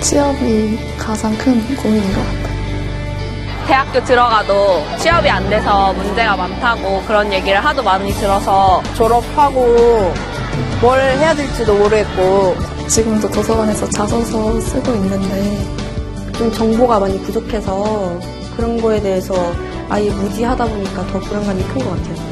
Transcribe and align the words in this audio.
취업이 0.00 0.78
가장 0.98 1.36
큰 1.38 1.54
고민인 1.76 2.12
것 2.12 2.18
같아요. 2.24 2.50
대학교 3.66 4.02
들어가도 4.04 4.84
취업이 4.98 5.28
안 5.30 5.48
돼서 5.48 5.92
문제가 5.92 6.36
많다고 6.36 7.02
그런 7.06 7.32
얘기를 7.32 7.64
하도 7.64 7.82
많이 7.82 8.10
들어서 8.14 8.82
졸업하고 8.96 10.12
뭘 10.80 11.00
해야 11.00 11.34
될지도 11.34 11.74
모르겠고 11.74 12.56
지금도 12.88 13.30
도서관에서 13.30 13.88
자소서 13.90 14.60
쓰고 14.60 14.92
있는데 14.94 15.66
좀 16.36 16.50
정보가 16.52 16.98
많이 16.98 17.20
부족해서 17.22 18.18
그런 18.56 18.80
거에 18.80 19.00
대해서 19.00 19.34
아예 19.88 20.10
무지하다 20.10 20.64
보니까 20.64 21.06
더 21.08 21.18
불안감이 21.20 21.62
큰 21.64 21.74
것 21.84 21.90
같아요. 21.90 22.30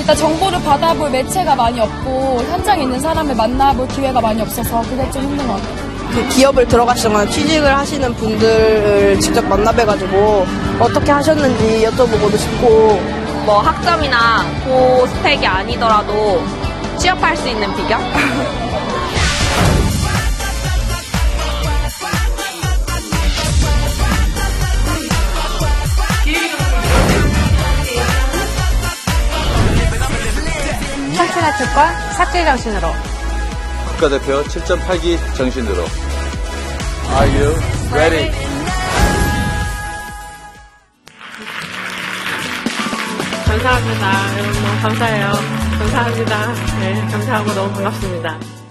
일단 0.00 0.16
정보를 0.16 0.60
받아볼 0.62 1.10
매체가 1.10 1.54
많이 1.54 1.78
없고 1.80 2.42
현장에 2.50 2.82
있는 2.82 2.98
사람을 2.98 3.34
만나볼 3.36 3.86
기회가 3.88 4.20
많이 4.20 4.42
없어서 4.42 4.82
그게 4.82 5.08
좀 5.12 5.22
힘든 5.22 5.46
것 5.46 5.54
같아요. 5.54 5.83
그 6.14 6.28
기업을 6.28 6.68
들어가시거나 6.68 7.26
취직을 7.26 7.76
하시는 7.76 8.14
분들을 8.14 9.18
직접 9.18 9.44
만나뵈가지고 9.46 10.46
어떻게 10.78 11.10
하셨는지 11.10 11.84
여쭤보고도 11.86 12.38
싶고. 12.38 13.24
뭐 13.44 13.58
학점이나 13.58 14.44
고 14.64 15.06
스펙이 15.06 15.44
아니더라도 15.44 16.40
취업할 16.98 17.36
수 17.36 17.48
있는 17.48 17.68
비결? 17.74 17.98
청춘의 31.16 31.52
특권 31.58 32.12
삭제 32.16 32.44
정신으로. 32.44 32.88
국가대표 33.88 34.42
7.8기 34.44 35.18
정신으로 35.36 35.84
Are 37.16 37.28
you 37.28 37.54
ready? 37.92 38.26
감사합니다. 43.46 44.38
여러분 44.38 44.62
너무 44.62 44.80
감사해요. 44.82 45.32
감사합니다. 45.78 46.52
네, 46.80 47.08
감사하고 47.10 47.54
너무 47.54 47.72
반갑습니다. 47.72 48.63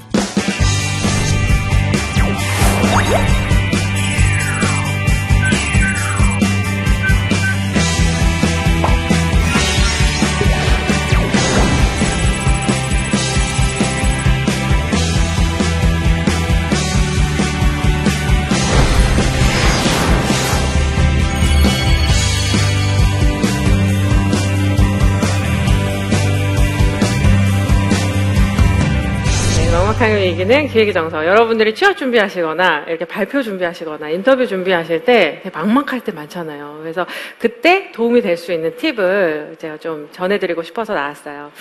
네, 30.04 30.10
명확하게 30.10 30.26
얘기는 30.26 30.68
기획의 30.68 30.94
정서. 30.94 31.26
여러분들이 31.26 31.74
취업 31.74 31.96
준비하시거나 31.96 32.86
이렇게 32.90 33.06
발표 33.06 33.42
준비하시거나 33.42 34.10
인터뷰 34.10 34.46
준비하실 34.46 35.06
때 35.06 35.42
막막할 35.54 36.02
때 36.02 36.12
많잖아요. 36.12 36.80
그래서 36.82 37.06
그때 37.40 37.90
도움이 37.94 38.22
될 38.22 38.36
수 38.36 38.52
있는 38.52 38.76
팁을 38.76 39.56
제가 39.60 39.78
좀 39.78 40.10
전해드리고 40.12 40.62
싶어서 40.64 40.94
나왔어요. 40.94 41.52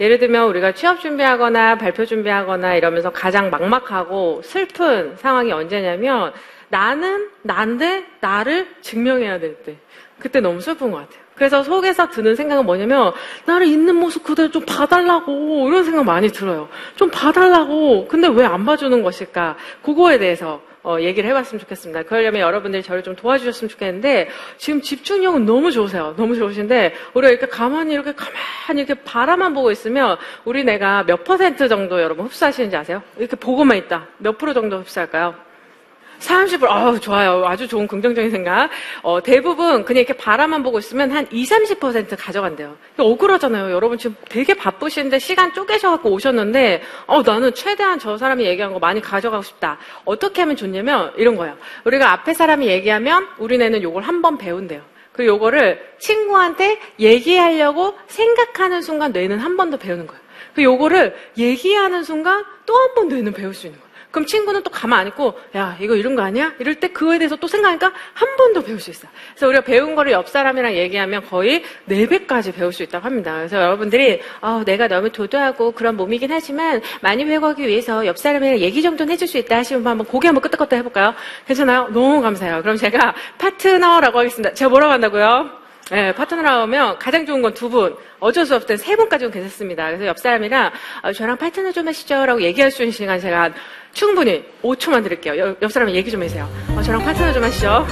예를 0.00 0.18
들면 0.18 0.48
우리가 0.48 0.72
취업 0.72 1.00
준비하거나 1.00 1.76
발표 1.76 2.04
준비하거나 2.04 2.74
이러면서 2.74 3.10
가장 3.10 3.50
막막하고 3.50 4.42
슬픈 4.42 5.14
상황이 5.16 5.52
언제냐면 5.52 6.32
나는 6.70 7.28
난데 7.42 8.06
나를 8.20 8.66
증명해야 8.80 9.38
될 9.38 9.54
때. 9.62 9.76
그때 10.18 10.40
너무 10.40 10.60
슬픈 10.60 10.90
것 10.90 10.96
같아요. 10.96 11.21
그래서 11.34 11.62
속에서 11.62 12.08
드는 12.10 12.36
생각은 12.36 12.64
뭐냐면 12.66 13.12
나를 13.46 13.66
있는 13.66 13.96
모습 13.96 14.22
그대로 14.22 14.50
좀 14.50 14.64
봐달라고 14.66 15.68
이런 15.68 15.84
생각 15.84 16.04
많이 16.04 16.28
들어요. 16.28 16.68
좀 16.96 17.10
봐달라고. 17.10 18.06
근데 18.08 18.28
왜 18.28 18.44
안 18.52 18.64
봐주는 18.66 19.02
것일까? 19.02 19.56
그거에 19.82 20.18
대해서 20.18 20.60
어, 20.84 20.98
얘기를 21.00 21.30
해봤으면 21.30 21.60
좋겠습니다. 21.60 22.02
그러려면 22.02 22.40
여러분들이 22.42 22.82
저를 22.82 23.02
좀 23.02 23.14
도와주셨으면 23.16 23.68
좋겠는데 23.70 24.28
지금 24.58 24.82
집중력은 24.82 25.46
너무 25.46 25.70
좋으세요. 25.70 26.14
너무 26.16 26.34
좋으신데 26.36 26.94
우리가 27.14 27.30
이렇게 27.30 27.46
가만히 27.46 27.94
이렇게 27.94 28.12
가만히 28.12 28.82
이렇게 28.82 28.94
바라만 28.94 29.54
보고 29.54 29.70
있으면 29.70 30.16
우리 30.44 30.64
내가 30.64 31.04
몇 31.04 31.22
퍼센트 31.24 31.68
정도 31.68 32.02
여러분 32.02 32.26
흡수하시는지 32.26 32.76
아세요? 32.76 33.00
이렇게 33.16 33.36
보고만 33.36 33.76
있다. 33.78 34.08
몇 34.18 34.36
프로 34.38 34.52
정도 34.52 34.78
흡수할까요? 34.78 35.34
30%, 36.22 36.64
아우, 36.68 36.98
좋아요. 37.00 37.44
아주 37.46 37.66
좋은 37.68 37.86
긍정적인 37.86 38.30
생각. 38.30 38.70
어, 39.02 39.22
대부분 39.22 39.84
그냥 39.84 40.00
이렇게 40.02 40.12
바라만 40.12 40.62
보고 40.62 40.78
있으면 40.78 41.10
한 41.10 41.26
20, 41.30 41.78
30% 41.80 42.16
가져간대요. 42.18 42.76
억울하잖아요. 42.96 43.70
여러분 43.72 43.98
지금 43.98 44.16
되게 44.28 44.54
바쁘신데 44.54 45.18
시간 45.18 45.52
쪼개셔갖고 45.52 46.10
오셨는데, 46.10 46.82
어, 47.06 47.22
나는 47.22 47.52
최대한 47.54 47.98
저 47.98 48.16
사람이 48.16 48.44
얘기한 48.44 48.72
거 48.72 48.78
많이 48.78 49.00
가져가고 49.00 49.42
싶다. 49.42 49.78
어떻게 50.04 50.42
하면 50.42 50.56
좋냐면 50.56 51.12
이런 51.16 51.36
거예요. 51.36 51.56
우리가 51.84 52.12
앞에 52.12 52.34
사람이 52.34 52.66
얘기하면 52.66 53.28
우리네는 53.38 53.82
요걸 53.82 54.02
한 54.04 54.22
번 54.22 54.38
배운대요. 54.38 54.80
그 55.12 55.26
요거를 55.26 55.94
친구한테 55.98 56.78
얘기하려고 57.00 57.94
생각하는 58.06 58.80
순간 58.82 59.12
뇌는 59.12 59.38
한 59.40 59.56
번 59.56 59.70
더 59.70 59.76
배우는 59.76 60.06
거예요. 60.06 60.22
그 60.54 60.62
요거를 60.62 61.14
얘기하는 61.36 62.02
순간 62.04 62.44
또 62.66 62.74
한 62.74 62.94
번 62.94 63.08
뇌는 63.08 63.32
배울 63.32 63.52
수 63.54 63.66
있는 63.66 63.78
거예요. 63.80 63.91
그럼 64.12 64.26
친구는 64.26 64.62
또 64.62 64.70
가만 64.70 65.00
안 65.00 65.06
있고, 65.08 65.34
야, 65.56 65.76
이거 65.80 65.96
이런 65.96 66.14
거 66.14 66.22
아니야? 66.22 66.52
이럴 66.60 66.76
때 66.76 66.88
그거에 66.88 67.18
대해서 67.18 67.34
또 67.36 67.48
생각하니까 67.48 67.92
한 68.14 68.28
번 68.36 68.52
더 68.52 68.60
배울 68.62 68.78
수 68.80 68.90
있어요. 68.90 69.10
그래서 69.32 69.48
우리가 69.48 69.62
배운 69.64 69.94
거를 69.94 70.12
옆 70.12 70.28
사람이랑 70.28 70.74
얘기하면 70.74 71.24
거의 71.26 71.64
네배까지 71.86 72.52
배울 72.52 72.72
수 72.72 72.82
있다고 72.82 73.04
합니다. 73.06 73.34
그래서 73.36 73.56
여러분들이, 73.56 74.20
아, 74.40 74.62
내가 74.66 74.86
너무 74.88 75.10
도도하고 75.10 75.72
그런 75.72 75.96
몸이긴 75.96 76.30
하지만 76.30 76.82
많이 77.00 77.24
배워가기 77.24 77.66
위해서 77.66 78.04
옆 78.06 78.18
사람이랑 78.18 78.58
얘기 78.58 78.82
정도는 78.82 79.12
해줄 79.12 79.26
수 79.28 79.38
있다 79.38 79.56
하시면 79.56 79.86
한번 79.86 80.06
고개 80.06 80.28
한번 80.28 80.42
끄덕끄덕 80.42 80.78
해볼까요? 80.78 81.14
괜찮아요? 81.46 81.88
너무 81.92 82.20
감사해요. 82.20 82.60
그럼 82.62 82.76
제가 82.76 83.14
파트너라고 83.38 84.18
하겠습니다. 84.18 84.52
제가 84.54 84.68
뭐라고 84.68 84.92
한다고요? 84.92 85.61
네, 85.90 86.14
파트너라고 86.14 86.62
하면 86.62 86.98
가장 86.98 87.26
좋은 87.26 87.42
건 87.42 87.52
두 87.54 87.68
분. 87.68 87.96
어쩔 88.20 88.46
수 88.46 88.54
없을 88.54 88.66
땐 88.68 88.76
세 88.76 88.96
분까지는 88.96 89.32
괜찮습니다. 89.32 89.86
그래서 89.86 90.06
옆 90.06 90.18
사람이랑 90.18 90.70
아, 91.02 91.12
저랑 91.12 91.36
파트너 91.36 91.72
좀 91.72 91.86
하시죠. 91.88 92.24
라고 92.24 92.40
얘기할 92.42 92.70
수 92.70 92.82
있는 92.82 92.92
시간 92.92 93.20
제가 93.20 93.42
한 93.42 93.54
충분히 93.92 94.44
5초만 94.62 95.02
드릴게요. 95.02 95.36
옆, 95.38 95.62
옆 95.62 95.72
사람이 95.72 95.94
얘기 95.94 96.10
좀 96.10 96.22
해주세요. 96.22 96.48
어, 96.76 96.82
저랑 96.82 97.04
파트너 97.04 97.32
좀 97.32 97.42
하시죠. 97.44 97.86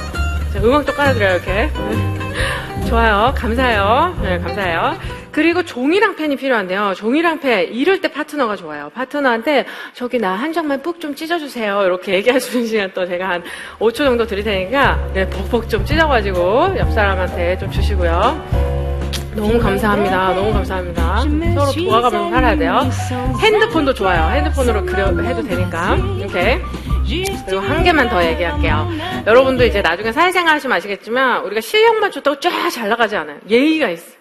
자, 0.53 0.61
음악 0.63 0.87
도 0.87 0.93
깔아드려요, 0.95 1.35
이렇게. 1.37 1.71
좋아요. 2.89 3.35
감사해요. 3.37 4.19
네, 4.23 4.39
감사해요. 4.39 5.20
그리고 5.33 5.63
종이랑 5.63 6.17
펜이 6.17 6.37
필요한데요. 6.37 6.95
종이랑 6.97 7.41
펜, 7.41 7.73
이럴 7.73 8.01
때 8.01 8.09
파트너가 8.09 8.57
좋아요. 8.57 8.91
파트너한테 8.95 9.65
저기 9.95 10.19
나 10.19 10.35
한 10.41 10.53
장만 10.53 10.83
뿍 10.83 10.99
좀 11.01 11.15
찢어주세요. 11.15 11.83
이렇게 11.85 12.15
얘기할 12.15 12.41
수 12.41 12.57
있는 12.57 12.69
시간 12.69 12.91
또 12.95 13.07
제가 13.07 13.29
한 13.29 13.43
5초 13.79 13.97
정도 13.97 14.27
드릴 14.27 14.43
테니까 14.45 15.11
네, 15.15 15.29
벅벅 15.31 15.69
좀 15.69 15.85
찢어가지고 15.85 16.75
옆 16.79 16.93
사람한테 16.93 17.59
좀 17.59 17.71
주시고요. 17.71 18.71
너무 19.37 19.59
감사합니다. 19.59 20.35
너무 20.35 20.53
감사합니다. 20.53 21.21
서로 21.55 21.73
도와가면서 21.89 22.31
살아야 22.31 22.57
돼요. 22.57 22.91
핸드폰도 23.41 23.95
좋아요. 23.95 24.35
핸드폰으로 24.35 24.85
그려 24.85 25.07
해도 25.23 25.43
되니까. 25.43 25.97
이렇게. 26.19 26.61
그리고 27.47 27.61
한 27.63 27.83
개만 27.85 28.09
더 28.09 28.25
얘기할게요. 28.25 28.89
여러분도 29.27 29.65
이제 29.65 29.81
나중에 29.83 30.13
사회생활 30.13 30.55
하시면 30.57 30.77
아시겠지만 30.77 31.45
우리가 31.45 31.61
실력만 31.61 32.11
좋다고 32.13 32.39
쫙 32.41 32.51
잘 32.71 32.89
나가지 32.89 33.17
않아요. 33.17 33.39
예의가 33.49 33.89
있어요. 33.91 34.20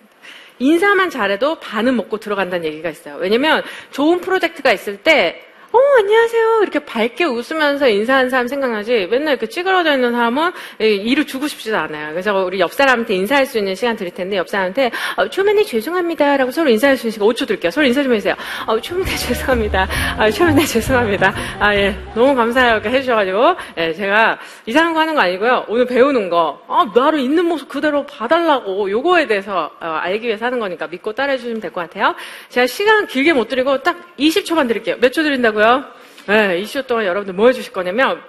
인사만 0.60 1.10
잘해도 1.10 1.56
반은 1.60 1.96
먹고 1.96 2.18
들어간다는 2.18 2.66
얘기가 2.66 2.90
있어요. 2.90 3.16
왜냐면 3.16 3.64
좋은 3.92 4.22
프로젝트가 4.22 4.72
있을 4.72 4.98
때 4.98 5.49
어, 5.71 5.77
안녕하세요. 6.00 6.62
이렇게 6.63 6.80
밝게 6.80 7.25
웃으면서 7.25 7.89
인사하는 7.89 8.31
사람 8.31 8.48
생각나지, 8.48 9.06
맨날 9.12 9.33
이렇게 9.33 9.45
찌그러져 9.45 9.94
있는 9.94 10.13
사람은 10.13 10.51
이, 10.81 10.86
일을 10.86 11.27
주고 11.27 11.48
싶지도 11.48 11.77
않아요. 11.77 12.10
그래서 12.10 12.33
우리 12.44 12.60
옆 12.60 12.74
사람한테 12.74 13.13
인사할 13.13 13.45
수 13.45 13.60
있는 13.60 13.75
시간 13.75 13.95
드릴 13.95 14.12
텐데, 14.12 14.38
옆 14.38 14.50
사람한테, 14.50 14.89
어, 15.18 15.30
초면에 15.30 15.63
죄송합니다. 15.63 16.38
라고 16.38 16.50
서로 16.50 16.71
인사할 16.71 16.98
수 16.98 17.06
있는 17.06 17.12
시간 17.12 17.27
5초 17.27 17.45
드릴게요. 17.45 17.69
서로 17.69 17.86
인사 17.86 18.01
좀 18.01 18.12
해주세요. 18.13 18.33
어, 18.66 18.81
초면에 18.81 19.12
죄송합니다. 19.16 19.88
아, 20.18 20.31
초면에 20.31 20.66
죄송합니다. 20.66 21.36
아, 21.60 21.75
예. 21.75 21.95
너무 22.16 22.33
감사해요. 22.33 22.74
이렇게 22.77 22.89
해주셔가지고, 22.89 23.56
예, 23.77 23.94
제가 23.94 24.39
이상한 24.66 24.95
거 24.95 25.01
하는 25.01 25.13
거 25.13 25.21
아니고요. 25.21 25.66
오늘 25.68 25.86
배우는 25.86 26.31
거, 26.31 26.63
아, 26.68 26.92
나를 26.95 27.19
있는 27.19 27.45
모습 27.45 27.69
그대로 27.69 28.07
봐달라고, 28.07 28.89
요거에 28.89 29.27
대해서 29.27 29.69
어, 29.80 29.86
알기 29.86 30.25
위해서 30.25 30.45
하는 30.48 30.57
거니까 30.60 30.88
믿고 30.88 31.13
따라해주시면 31.13 31.62
될 31.62 31.69
것 31.69 31.81
같아요. 31.81 32.16
제가 32.50 32.66
시간 32.66 33.06
길게 33.06 33.33
못 33.33 33.48
드리고 33.50 33.83
딱 33.83 34.16
20초만 34.18 34.68
드릴게요. 34.68 34.95
몇 35.00 35.12
초 35.12 35.21
드린다고 35.21 35.59
요? 35.62 35.86
네, 36.28 36.62
20초 36.62 36.88
동안 36.88 37.06
여러분들 37.06 37.34
뭐 37.34 37.48
해주실 37.48 37.74
거냐면, 37.74 38.22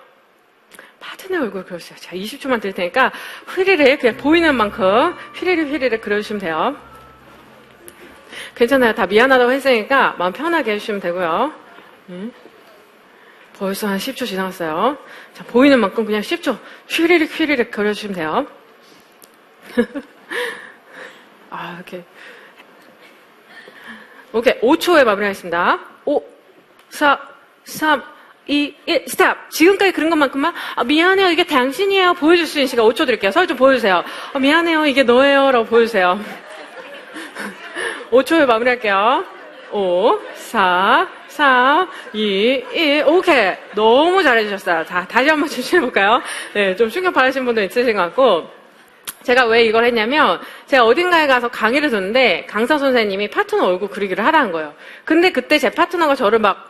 파트너 1.00 1.42
얼굴 1.42 1.64
그려주세요. 1.64 1.98
자, 1.98 2.12
20초만 2.16 2.60
드릴 2.60 2.74
테니까, 2.74 3.12
휘리를 3.54 3.98
그냥 3.98 4.16
보이는 4.16 4.54
만큼, 4.54 5.14
휘리를 5.34 5.66
휘리를 5.70 6.00
그려주시면 6.00 6.40
돼요. 6.40 6.76
괜찮아요. 8.54 8.94
다 8.94 9.06
미안하다고 9.06 9.52
했으니까, 9.52 10.14
마음 10.18 10.32
편하게 10.32 10.72
해주시면 10.72 11.00
되고요. 11.00 11.52
음. 12.10 12.32
벌써 13.60 13.88
한 13.88 13.98
10초 13.98 14.26
지나갔어요. 14.26 14.96
자, 15.34 15.44
보이는 15.44 15.78
만큼 15.78 16.06
그냥 16.06 16.22
10초 16.22 16.58
휘리릭 16.88 17.38
휘리릭 17.38 17.70
그려주시면 17.70 18.14
돼요. 18.14 18.46
아, 21.50 21.74
이렇게. 21.74 22.04
오케이. 24.32 24.58
5초에 24.60 25.04
마무리하겠습니다. 25.04 25.78
5, 26.06 26.22
4, 26.90 27.18
3, 27.64 28.02
2, 28.46 28.74
1, 28.86 29.04
스탑. 29.06 29.50
지금까지 29.50 29.92
그런 29.92 30.10
것만큼만, 30.10 30.52
아, 30.74 30.84
미안해요. 30.84 31.30
이게 31.30 31.44
당신이에요. 31.44 32.14
보여줄 32.14 32.46
수 32.46 32.58
있는 32.58 32.66
시간 32.66 32.84
5초 32.86 33.06
드릴게요. 33.06 33.30
설좀 33.30 33.56
보여주세요. 33.56 34.02
아, 34.32 34.38
미안해요. 34.38 34.86
이게 34.86 35.02
너예요. 35.02 35.52
라고 35.52 35.66
보여주세요. 35.66 36.20
5초에 38.10 38.46
마무리할게요. 38.46 39.24
5, 39.70 40.18
4, 40.34 41.08
3, 41.28 41.88
2, 42.12 42.64
1. 42.72 43.04
오케이. 43.06 43.54
너무 43.76 44.22
잘해주셨어요. 44.22 44.84
자, 44.84 45.06
다시 45.06 45.28
한번 45.28 45.46
주시해볼까요? 45.48 46.20
네, 46.54 46.74
좀 46.74 46.88
충격 46.90 47.14
받으신 47.14 47.44
분도 47.44 47.62
있으신 47.62 47.94
것 47.94 48.02
같고. 48.02 48.60
제가 49.22 49.44
왜 49.44 49.64
이걸 49.64 49.84
했냐면 49.84 50.40
제가 50.66 50.84
어딘가에 50.84 51.26
가서 51.26 51.48
강의를 51.48 51.90
듣는데 51.90 52.46
강사 52.48 52.78
선생님이 52.78 53.28
파트너 53.28 53.66
얼굴 53.66 53.90
그리기를 53.90 54.24
하라는 54.24 54.50
거예요. 54.50 54.72
근데 55.04 55.30
그때 55.30 55.58
제 55.58 55.68
파트너가 55.68 56.14
저를 56.14 56.38
막 56.38 56.69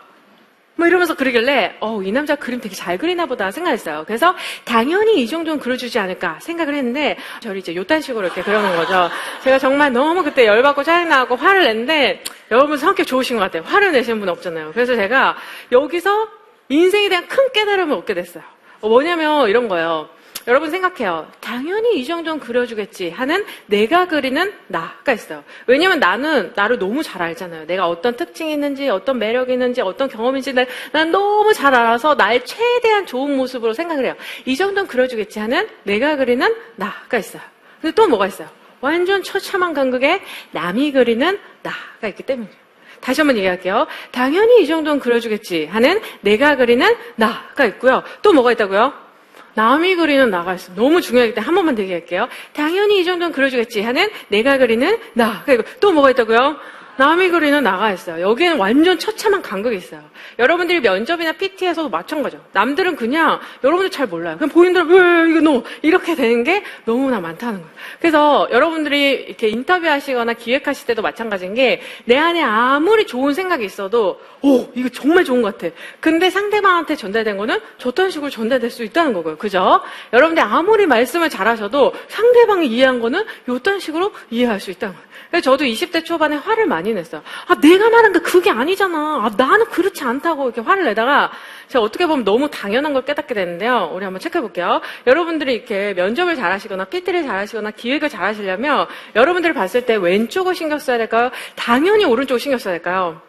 뭐 0.80 0.86
이러면서 0.86 1.14
그리길래 1.14 1.76
어, 1.80 2.00
이 2.02 2.10
남자 2.10 2.36
그림 2.36 2.58
되게 2.58 2.74
잘 2.74 2.96
그리나 2.96 3.26
보다 3.26 3.50
생각했어요. 3.50 4.04
그래서 4.06 4.34
당연히 4.64 5.20
이 5.20 5.26
정도는 5.26 5.60
그려주지 5.60 5.98
않을까 5.98 6.38
생각을 6.40 6.74
했는데 6.74 7.18
저를 7.40 7.58
이제 7.58 7.76
요딴 7.76 8.00
식으로 8.00 8.24
이렇게 8.24 8.42
그려놓은 8.42 8.76
거죠. 8.76 9.10
제가 9.44 9.58
정말 9.58 9.92
너무 9.92 10.24
그때 10.24 10.46
열받고 10.46 10.82
짜증나고 10.82 11.36
화를 11.36 11.64
냈는데 11.64 12.24
여러분 12.50 12.78
성격 12.78 13.06
좋으신 13.06 13.36
것 13.36 13.42
같아요. 13.42 13.62
화를 13.62 13.92
내시는 13.92 14.20
분 14.20 14.30
없잖아요. 14.30 14.72
그래서 14.72 14.96
제가 14.96 15.36
여기서 15.70 16.28
인생에 16.70 17.10
대한 17.10 17.28
큰 17.28 17.52
깨달음을 17.52 17.94
얻게 17.94 18.14
됐어요. 18.14 18.42
어, 18.80 18.88
뭐냐면 18.88 19.50
이런 19.50 19.68
거예요. 19.68 20.08
여러분 20.46 20.70
생각해요. 20.70 21.30
당연히 21.40 21.98
이 21.98 22.04
정도는 22.04 22.40
그려주겠지 22.40 23.10
하는 23.10 23.44
내가 23.66 24.06
그리는 24.06 24.52
나가 24.68 25.12
있어요. 25.12 25.44
왜냐면 25.66 26.00
나는 26.00 26.52
나를 26.54 26.78
너무 26.78 27.02
잘 27.02 27.22
알잖아요. 27.22 27.66
내가 27.66 27.88
어떤 27.88 28.16
특징이 28.16 28.52
있는지, 28.52 28.88
어떤 28.88 29.18
매력이 29.18 29.52
있는지, 29.52 29.80
어떤 29.80 30.08
경험인지 30.08 30.54
난, 30.54 30.66
난 30.92 31.10
너무 31.10 31.52
잘 31.52 31.74
알아서 31.74 32.14
나의 32.14 32.44
최대한 32.44 33.06
좋은 33.06 33.36
모습으로 33.36 33.74
생각을 33.74 34.04
해요. 34.04 34.14
이 34.46 34.56
정도는 34.56 34.88
그려주겠지 34.88 35.38
하는 35.38 35.68
내가 35.84 36.16
그리는 36.16 36.54
나가 36.76 37.18
있어요. 37.18 37.42
근데 37.80 37.94
또 37.94 38.08
뭐가 38.08 38.26
있어요? 38.26 38.48
완전 38.80 39.22
처참한 39.22 39.74
간극에 39.74 40.22
남이 40.52 40.92
그리는 40.92 41.38
나가 41.62 42.08
있기 42.08 42.22
때문이에요. 42.22 42.60
다시 43.00 43.20
한번 43.20 43.36
얘기할게요. 43.36 43.86
당연히 44.10 44.62
이 44.62 44.66
정도는 44.66 45.00
그려주겠지 45.00 45.66
하는 45.66 46.00
내가 46.20 46.56
그리는 46.56 46.94
나가 47.16 47.64
있고요. 47.66 48.02
또 48.22 48.32
뭐가 48.32 48.52
있다고요? 48.52 49.09
남이 49.54 49.96
그리는 49.96 50.30
나가 50.30 50.54
있어. 50.54 50.72
너무 50.74 51.00
중요하기 51.00 51.34
때문에 51.34 51.46
한 51.46 51.54
번만 51.54 51.74
더 51.74 51.82
얘기할게요. 51.82 52.28
당연히 52.52 53.00
이 53.00 53.04
정도는 53.04 53.32
그려주겠지 53.32 53.82
하는 53.82 54.08
내가 54.28 54.58
그리는 54.58 54.98
나. 55.14 55.42
그리고 55.44 55.64
또 55.80 55.92
뭐가 55.92 56.10
있다고요? 56.10 56.56
남이 57.00 57.30
그리는 57.30 57.62
나가 57.62 57.90
있어요. 57.92 58.20
여기에는 58.20 58.58
완전 58.58 58.98
처참한 58.98 59.40
간극이 59.40 59.74
있어요. 59.74 60.02
여러분들이 60.38 60.80
면접이나 60.80 61.32
PT에서도 61.32 61.88
마찬가지죠. 61.88 62.44
남들은 62.52 62.96
그냥 62.96 63.40
여러분들 63.64 63.90
잘 63.90 64.06
몰라요. 64.06 64.36
그냥 64.36 64.50
보이는 64.50 64.74
대로 64.74 64.86
왜 64.86 65.30
이거 65.30 65.40
너 65.40 65.62
이렇게 65.80 66.14
되는 66.14 66.44
게 66.44 66.62
너무나 66.84 67.18
많다는 67.20 67.60
거예요. 67.60 67.74
그래서 68.00 68.48
여러분들이 68.50 69.12
이렇게 69.28 69.48
인터뷰하시거나 69.48 70.34
기획하실 70.34 70.86
때도 70.86 71.02
마찬가지인 71.02 71.54
게 71.54 71.80
내 72.04 72.16
안에 72.16 72.42
아무리 72.42 73.06
좋은 73.06 73.34
생각이 73.34 73.64
있어도 73.64 74.20
오 74.42 74.68
이거 74.74 74.88
정말 74.88 75.24
좋은 75.24 75.42
것 75.42 75.56
같아. 75.56 75.74
근데 76.00 76.28
상대방한테 76.30 76.96
전달된 76.96 77.36
거는 77.36 77.58
저딴 77.78 78.10
식으로 78.10 78.30
전달될 78.30 78.70
수 78.70 78.84
있다는 78.84 79.12
거고요. 79.12 79.36
그죠? 79.36 79.80
여러분들 80.12 80.42
아무리 80.42 80.86
말씀을 80.86 81.30
잘하셔도 81.30 81.92
상대방이 82.08 82.66
이해한 82.66 83.00
거는 83.00 83.24
요딴 83.48 83.80
식으로 83.80 84.12
이해할 84.30 84.60
수 84.60 84.70
있다는 84.70 84.94
거예요. 84.94 85.09
그래서 85.30 85.42
저도 85.50 85.64
20대 85.64 86.04
초반에 86.04 86.36
화를 86.36 86.66
많이 86.66 86.92
냈어요. 86.92 87.22
아, 87.46 87.54
내가 87.60 87.90
말한 87.90 88.12
게 88.12 88.18
그게 88.20 88.50
아니잖아. 88.50 88.98
아, 89.24 89.30
나는 89.36 89.66
그렇지 89.66 90.04
않다고 90.04 90.44
이렇게 90.44 90.60
화를 90.60 90.84
내다가 90.84 91.30
제가 91.68 91.84
어떻게 91.84 92.06
보면 92.06 92.24
너무 92.24 92.50
당연한 92.50 92.92
걸 92.92 93.04
깨닫게 93.04 93.34
되는데요. 93.34 93.90
우리 93.94 94.04
한번 94.04 94.20
체크해 94.20 94.40
볼게요. 94.42 94.80
여러분들이 95.06 95.54
이렇게 95.54 95.94
면접을 95.94 96.36
잘 96.36 96.52
하시거나 96.52 96.84
PT를 96.84 97.24
잘 97.24 97.38
하시거나 97.38 97.70
기획을 97.70 98.08
잘 98.08 98.24
하시려면 98.24 98.86
여러분들이 99.14 99.54
봤을 99.54 99.86
때 99.86 99.96
왼쪽을 99.96 100.54
신경 100.54 100.78
써야 100.78 100.98
될까요? 100.98 101.30
당연히 101.54 102.04
오른쪽을 102.04 102.40
신경 102.40 102.58
써야 102.58 102.74
될까요? 102.74 103.20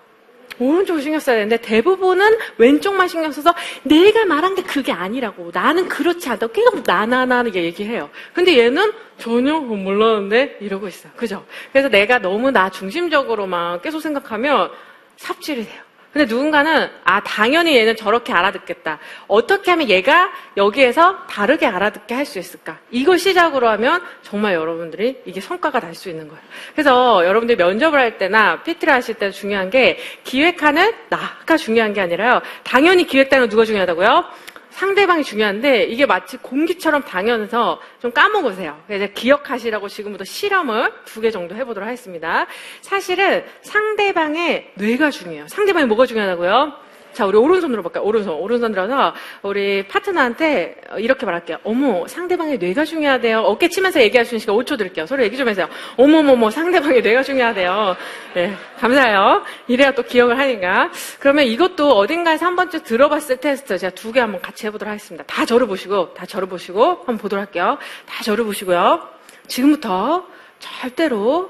오른쪽을 0.62 1.02
신경 1.02 1.20
써야 1.20 1.38
되는데 1.38 1.58
대부분은 1.58 2.38
왼쪽만 2.58 3.08
신경 3.08 3.32
써서 3.32 3.54
내가 3.84 4.26
말한 4.26 4.56
게 4.56 4.64
그게 4.64 4.92
아니라고 4.92 5.52
나는 5.54 5.88
그렇지 5.90 6.30
않다고 6.30 6.54
계속 6.54 6.84
나나나 6.86 7.44
얘기해요. 7.54 8.10
근데 8.34 8.58
얘는 8.58 8.92
전혀 9.18 9.60
몰랐는데 9.60 10.58
이러고 10.62 10.88
있어요. 10.88 11.12
그죠? 11.16 11.46
그래서 11.72 11.90
내가 11.90 12.20
너무 12.20 12.52
나 12.52 12.70
중심적으로만 12.70 13.82
계속 13.82 14.00
생각하면 14.00 14.72
삽질이 15.18 15.66
돼요. 15.66 15.82
근데 16.12 16.26
누군가는 16.26 16.90
아 17.06 17.22
당연히 17.24 17.78
얘는 17.78 17.96
저렇게 17.96 18.34
알아듣겠다. 18.34 19.00
어떻게 19.28 19.72
하면 19.72 19.88
얘가 19.90 20.30
여기에서 20.58 21.26
다르게 21.28 21.66
알아듣게 21.66 22.14
할 22.14 22.26
수 22.26 22.38
있을까? 22.38 22.78
이걸 22.92 23.18
시작으로 23.18 23.68
하면 23.70 24.02
정말 24.22 24.54
여러분들이 24.54 25.22
이게 25.26 25.40
성과가 25.42 25.80
날 25.80 25.96
수 25.96 26.10
있는 26.10 26.28
거예요. 26.28 26.42
그래서 26.74 27.26
여러분들이 27.26 27.58
면접을 27.58 27.98
할 28.00 28.18
때나 28.18 28.62
PT를 28.64 28.94
하실 28.94 29.16
때 29.16 29.32
중요한 29.32 29.70
게 29.70 29.98
기획하는 30.24 30.92
나가 31.10 31.58
중요한 31.58 31.94
게 31.94 32.02
아니라요. 32.02 32.42
당연히 32.64 33.06
기획단은 33.06 33.50
누가 33.50 33.66
중요하다고요? 33.66 34.26
상대방이 34.72 35.24
중요한데 35.24 35.84
이게 35.84 36.06
마치 36.06 36.38
공기처럼 36.38 37.04
당연해서 37.04 37.80
좀 38.02 38.12
까먹으세요. 38.12 38.82
그래서 38.88 39.08
기억하시라고 39.14 39.88
지금부터 39.88 40.24
실험을 40.24 40.92
두 41.06 41.22
개 41.22 41.30
정도 41.30 41.56
해보도록 41.56 41.86
하겠습니다. 41.86 42.48
사실은 42.82 43.46
상대방의 43.62 44.72
뇌가 44.76 45.12
중요해요. 45.12 45.48
상대방이 45.48 45.86
뭐가 45.86 46.08
중요하다고요? 46.08 46.74
자, 47.14 47.26
우리 47.26 47.38
오른손으로 47.38 47.82
볼까요? 47.84 48.04
오른손. 48.04 48.34
오른손 48.34 48.72
들어서 48.72 49.14
우리 49.42 49.88
파트너한테 49.88 50.76
이렇게 50.98 51.26
말할게요. 51.26 51.58
어머, 51.64 52.08
상대방의 52.08 52.58
뇌가 52.58 52.86
중요하대요. 52.86 53.40
어깨 53.42 53.68
치면서 53.68 54.02
얘기할 54.02 54.26
수 54.26 54.36
있는 54.36 54.40
시간 54.40 54.56
5초 54.56 54.78
드릴게요. 54.78 55.06
서로 55.06 55.24
얘기 55.24 55.38
좀 55.38 55.48
해주세요. 55.48 55.68
어머머머, 55.98 56.50
상대방의 56.50 57.02
뇌가 57.02 57.24
중요하대요. 57.24 57.96
네, 58.36 58.56
감사해요. 58.80 59.44
이래야 59.68 59.92
또 59.92 60.04
기억을 60.04 60.38
하니까. 60.38 60.92
그러면 61.20 61.46
이것도 61.46 61.98
어딘가에서 61.98 62.46
한 62.46 62.56
번쯤 62.56 62.84
들어봤을 62.84 63.38
테스트 63.38 63.78
제가 63.78 63.94
두 63.96 64.12
개 64.12 64.20
한번 64.20 64.42
같이 64.42 64.66
해보도록 64.68 64.90
하겠습니다. 64.90 65.24
다 65.26 65.46
저를 65.46 65.68
보시고, 65.68 66.14
다 66.14 66.26
저를 66.26 66.48
보시고 66.48 66.84
한번 66.84 67.18
보도록 67.18 67.46
할게요. 67.46 67.78
다 68.06 68.24
저를 68.24 68.44
보시고요. 68.46 69.08
지금부터 69.48 70.26
절대로, 70.60 71.50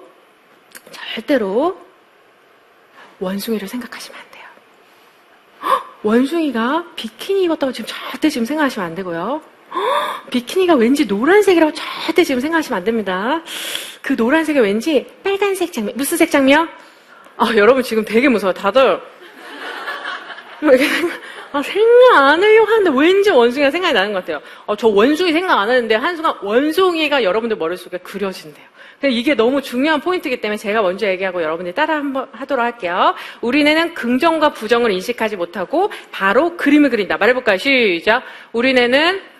절대로 0.91 1.79
원숭이를 3.19 3.67
생각하시면 3.67 4.19
안 4.19 4.25
돼요. 4.25 4.30
원숭이가 6.03 6.85
비키니 6.95 7.43
입었다고 7.43 7.71
지금 7.73 7.87
절대 7.87 8.29
지금 8.29 8.45
생각하시면 8.45 8.85
안 8.85 8.95
되고요. 8.95 9.41
비키니가 10.29 10.75
왠지 10.75 11.05
노란색이라고 11.05 11.73
절대 11.73 12.23
지금 12.23 12.41
생각하시면 12.41 12.77
안 12.77 12.83
됩니다. 12.83 13.41
그 14.01 14.13
노란색이 14.13 14.59
왠지 14.59 15.05
빨간색 15.23 15.71
장미, 15.71 15.93
무슨 15.93 16.17
색 16.17 16.31
장미요? 16.31 16.67
아, 17.37 17.53
여러분 17.55 17.83
지금 17.83 18.03
되게 18.03 18.29
무서워요. 18.29 18.53
다들. 18.53 18.99
뭐 20.61 20.73
아, 21.53 21.61
생각 21.61 22.17
안 22.17 22.41
하려고 22.41 22.71
하는데 22.71 22.91
왠지 22.93 23.29
원숭이가 23.29 23.71
생각이 23.71 23.93
나는 23.93 24.13
것 24.13 24.19
같아요. 24.19 24.41
어, 24.65 24.75
저 24.75 24.87
원숭이 24.87 25.33
생각 25.33 25.59
안 25.59 25.69
하는데 25.69 25.95
한순간 25.95 26.35
원숭이가 26.41 27.23
여러분들 27.23 27.57
머릿속에 27.57 27.97
그려진대요. 27.97 28.70
이게 29.09 29.33
너무 29.35 29.61
중요한 29.61 29.99
포인트이기 29.99 30.41
때문에 30.41 30.57
제가 30.57 30.81
먼저 30.81 31.07
얘기하고 31.07 31.41
여러분들이 31.41 31.73
따라 31.73 31.95
한번 31.95 32.27
하도록 32.31 32.63
할게요. 32.63 33.15
우리네는 33.41 33.93
긍정과 33.93 34.53
부정을 34.53 34.91
인식하지 34.91 35.35
못하고 35.37 35.91
바로 36.11 36.55
그림을 36.57 36.89
그린다. 36.89 37.17
말해볼까요? 37.17 37.57
시작. 37.57 38.23
우리네는 38.51 39.31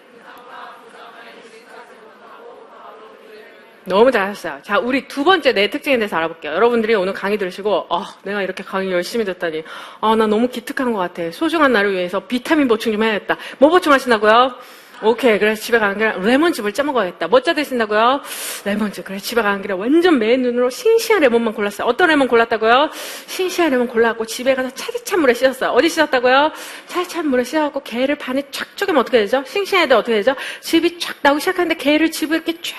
너무 3.83 4.11
잘하셨어요. 4.11 4.59
자, 4.61 4.77
우리 4.77 5.07
두 5.07 5.23
번째 5.23 5.53
내 5.53 5.69
특징에 5.69 5.97
대해서 5.97 6.15
알아볼게요. 6.15 6.53
여러분들이 6.53 6.93
오늘 6.93 7.13
강의 7.13 7.37
들으시고, 7.37 7.87
아, 7.89 8.15
내가 8.23 8.43
이렇게 8.43 8.63
강의 8.63 8.91
열심히 8.91 9.25
듣다니, 9.25 9.63
아, 10.01 10.15
나 10.15 10.27
너무 10.27 10.47
기특한 10.47 10.93
것 10.93 10.99
같아. 10.99 11.31
소중한 11.31 11.73
나를 11.73 11.93
위해서 11.93 12.19
비타민 12.19 12.67
보충 12.67 12.91
좀 12.91 13.01
해야겠다. 13.01 13.37
뭐 13.57 13.69
보충하신다고요? 13.69 14.55
오케이, 15.03 15.39
그래서 15.39 15.61
집에 15.61 15.79
가는 15.79 15.97
길에 15.97 16.13
레몬즙을 16.15 16.73
짜 16.73 16.83
먹어야겠다. 16.83 17.27
뭐 17.27 17.39
짜 17.41 17.53
드신다고요? 17.53 18.21
레몬즙. 18.65 19.03
그래, 19.05 19.17
집에 19.17 19.41
가는 19.41 19.61
길에 19.61 19.73
완전 19.73 20.19
맨 20.19 20.43
눈으로 20.43 20.69
싱싱한 20.69 21.21
레몬만 21.23 21.53
골랐어요. 21.55 21.87
어떤 21.87 22.09
레몬 22.09 22.27
골랐다고요? 22.27 22.91
싱싱한 23.25 23.71
레몬 23.71 23.87
골라갖고 23.87 24.25
집에 24.27 24.53
가서 24.53 24.69
차디찬 24.73 25.21
물에 25.21 25.33
씻었어요. 25.33 25.71
어디 25.71 25.89
씻었다고요? 25.89 26.51
차디찬 26.87 27.27
물에 27.27 27.43
씻어갖고 27.43 27.81
게를 27.83 28.15
반에 28.15 28.43
쫙 28.51 28.77
쪼개면 28.77 29.01
어떻게 29.01 29.17
되죠? 29.19 29.43
싱싱할 29.47 29.87
때 29.89 29.95
어떻게 29.95 30.15
되죠? 30.17 30.35
즙이 30.61 30.99
쫙 30.99 31.15
나오기 31.23 31.39
시작하는데 31.41 31.75
게를 31.77 32.11
즙을 32.11 32.35
이렇게 32.35 32.53
쫙 32.61 32.75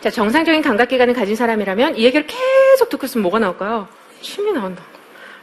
자, 0.00 0.10
정상적인 0.10 0.62
감각 0.62 0.88
기관을 0.88 1.14
가진 1.14 1.36
사람이라면 1.36 1.96
이 1.96 2.04
얘기를 2.04 2.26
계속 2.26 2.88
듣고 2.90 3.06
있으면 3.06 3.22
뭐가 3.22 3.38
나올까요? 3.38 3.88
침이 4.20 4.52
나온다. 4.52 4.82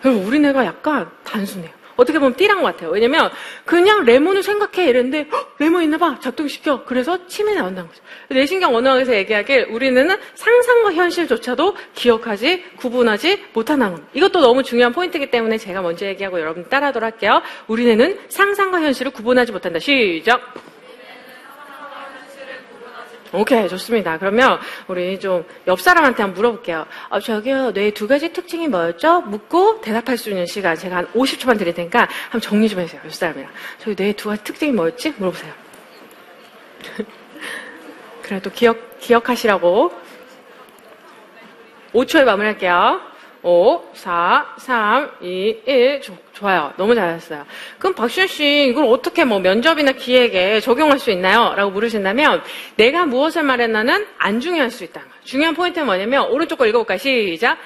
우리네가 0.03 0.65
약간 0.65 1.09
단순해요. 1.23 1.82
어떻게 1.95 2.19
보면 2.19 2.35
띠란 2.35 2.61
것 2.61 2.63
같아요. 2.63 2.89
왜냐면 2.91 3.29
그냥 3.65 4.03
레몬을 4.05 4.43
생각해 4.43 4.89
이랬는데 4.89 5.27
헉, 5.31 5.55
레몬 5.59 5.83
있나 5.83 5.97
봐 5.97 6.19
작동시켜. 6.19 6.83
그래서 6.85 7.27
침이 7.27 7.53
나온다는 7.53 7.89
거죠. 7.89 8.01
뇌신경 8.29 8.75
언어학에서 8.75 9.13
얘기하길 9.15 9.67
우리는 9.69 10.09
상상과 10.35 10.93
현실조차도 10.93 11.75
기억하지 11.93 12.63
구분하지 12.77 13.45
못한다는 13.53 13.93
겁니다. 13.93 14.11
이것도 14.13 14.41
너무 14.41 14.63
중요한 14.63 14.93
포인트이기 14.93 15.31
때문에 15.31 15.57
제가 15.57 15.81
먼저 15.81 16.05
얘기하고 16.05 16.39
여러분 16.39 16.67
따라하도록 16.69 17.13
할게요. 17.13 17.41
우리는 17.67 18.19
상상과 18.29 18.81
현실을 18.81 19.11
구분하지 19.11 19.51
못한다. 19.51 19.79
시작. 19.79 20.72
오케이, 23.33 23.67
좋습니다. 23.67 24.17
그러면 24.19 24.59
우리 24.87 25.19
좀 25.19 25.43
옆 25.67 25.79
사람한테 25.81 26.21
한번 26.21 26.35
물어볼게요. 26.35 26.85
어, 27.09 27.19
저기요, 27.19 27.71
뇌두 27.71 28.07
가지 28.07 28.31
특징이 28.33 28.67
뭐였죠? 28.67 29.21
묻고 29.21 29.81
대답할 29.81 30.17
수 30.17 30.29
있는 30.29 30.45
시간 30.45 30.75
제가 30.75 30.97
한 30.97 31.07
50초만 31.13 31.57
드릴 31.57 31.73
테니까 31.73 32.07
한번 32.23 32.41
정리 32.41 32.69
좀 32.69 32.79
해주세요. 32.79 33.01
옆 33.03 33.13
사람이랑. 33.13 33.51
저기 33.79 33.95
뇌두 34.01 34.29
가지 34.29 34.43
특징이 34.43 34.71
뭐였지? 34.71 35.13
물어보세요. 35.17 35.53
그래도 38.21 38.49
기억, 38.51 38.99
기억하시라고. 38.99 39.91
5초에 41.93 42.23
마무리할게요. 42.23 43.01
5, 43.43 43.83
4, 43.93 44.55
3, 44.57 45.11
2, 45.21 45.57
1. 45.65 46.01
좋- 46.01 46.15
좋아요. 46.33 46.73
너무 46.77 46.95
잘하셨어요. 46.95 47.45
그럼 47.77 47.93
박시현 47.93 48.27
씨, 48.27 48.67
이걸 48.69 48.85
어떻게 48.85 49.25
뭐 49.25 49.39
면접이나 49.39 49.91
기획에 49.91 50.59
적용할 50.61 50.97
수 50.97 51.11
있나요? 51.11 51.53
라고 51.55 51.69
물으신다면, 51.71 52.41
내가 52.77 53.05
무엇을 53.05 53.43
말했나는 53.43 54.07
안 54.17 54.39
중요할 54.39 54.71
수 54.71 54.83
거예요. 54.85 55.05
중요한 55.23 55.53
포인트는 55.55 55.85
뭐냐면, 55.85 56.29
오른쪽 56.31 56.57
거 56.57 56.65
읽어볼까요? 56.65 56.97
시작. 56.97 57.57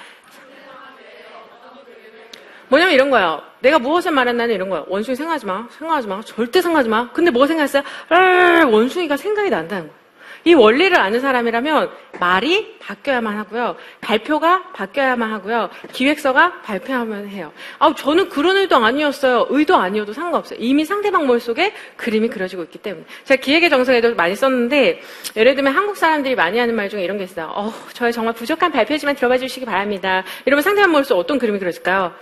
뭐냐면 2.68 2.92
이런 2.94 3.08
거예요. 3.10 3.42
내가 3.60 3.78
무엇을 3.78 4.12
말했나는 4.12 4.54
이런 4.54 4.68
거예요. 4.68 4.84
원숭이 4.88 5.16
생각하지 5.16 5.46
마. 5.46 5.66
생각하지 5.78 6.06
마. 6.06 6.20
절대 6.22 6.60
생각하지 6.60 6.88
마. 6.88 7.10
근데 7.12 7.30
뭐가 7.30 7.46
생각했어요? 7.46 7.82
아, 8.10 8.64
원숭이가 8.70 9.16
생각이 9.16 9.48
난다는 9.48 9.84
거예요. 9.88 9.98
이 10.44 10.54
원리를 10.54 10.98
아는 10.98 11.20
사람이라면 11.20 11.90
말이 12.20 12.78
바뀌어야만 12.80 13.36
하고요. 13.38 13.76
발표가 14.00 14.62
바뀌어야만 14.72 15.32
하고요. 15.32 15.70
기획서가 15.92 16.62
발표하면 16.62 17.28
해요. 17.28 17.52
아, 17.78 17.94
저는 17.94 18.28
그런 18.28 18.56
의도 18.56 18.76
아니었어요. 18.76 19.46
의도 19.50 19.76
아니어도 19.76 20.12
상관없어요. 20.12 20.58
이미 20.60 20.84
상대방 20.84 21.26
머릿속에 21.26 21.74
그림이 21.96 22.28
그려지고 22.28 22.62
있기 22.64 22.78
때문에. 22.78 23.04
제가 23.24 23.40
기획의 23.40 23.70
정석에도 23.70 24.14
많이 24.14 24.34
썼는데, 24.34 25.02
예를 25.36 25.54
들면 25.54 25.74
한국 25.74 25.96
사람들이 25.96 26.34
많이 26.34 26.58
하는 26.58 26.74
말 26.74 26.88
중에 26.88 27.02
이런 27.02 27.18
게 27.18 27.24
있어요. 27.24 27.52
어, 27.54 27.72
저의 27.92 28.12
정말 28.12 28.34
부족한 28.34 28.72
발표지만 28.72 29.16
들어봐 29.16 29.38
주시기 29.38 29.66
바랍니다. 29.66 30.24
이러면 30.46 30.62
상대방 30.62 30.92
머릿속에 30.92 31.18
어떤 31.18 31.38
그림이 31.38 31.58
그려질까요? 31.58 32.12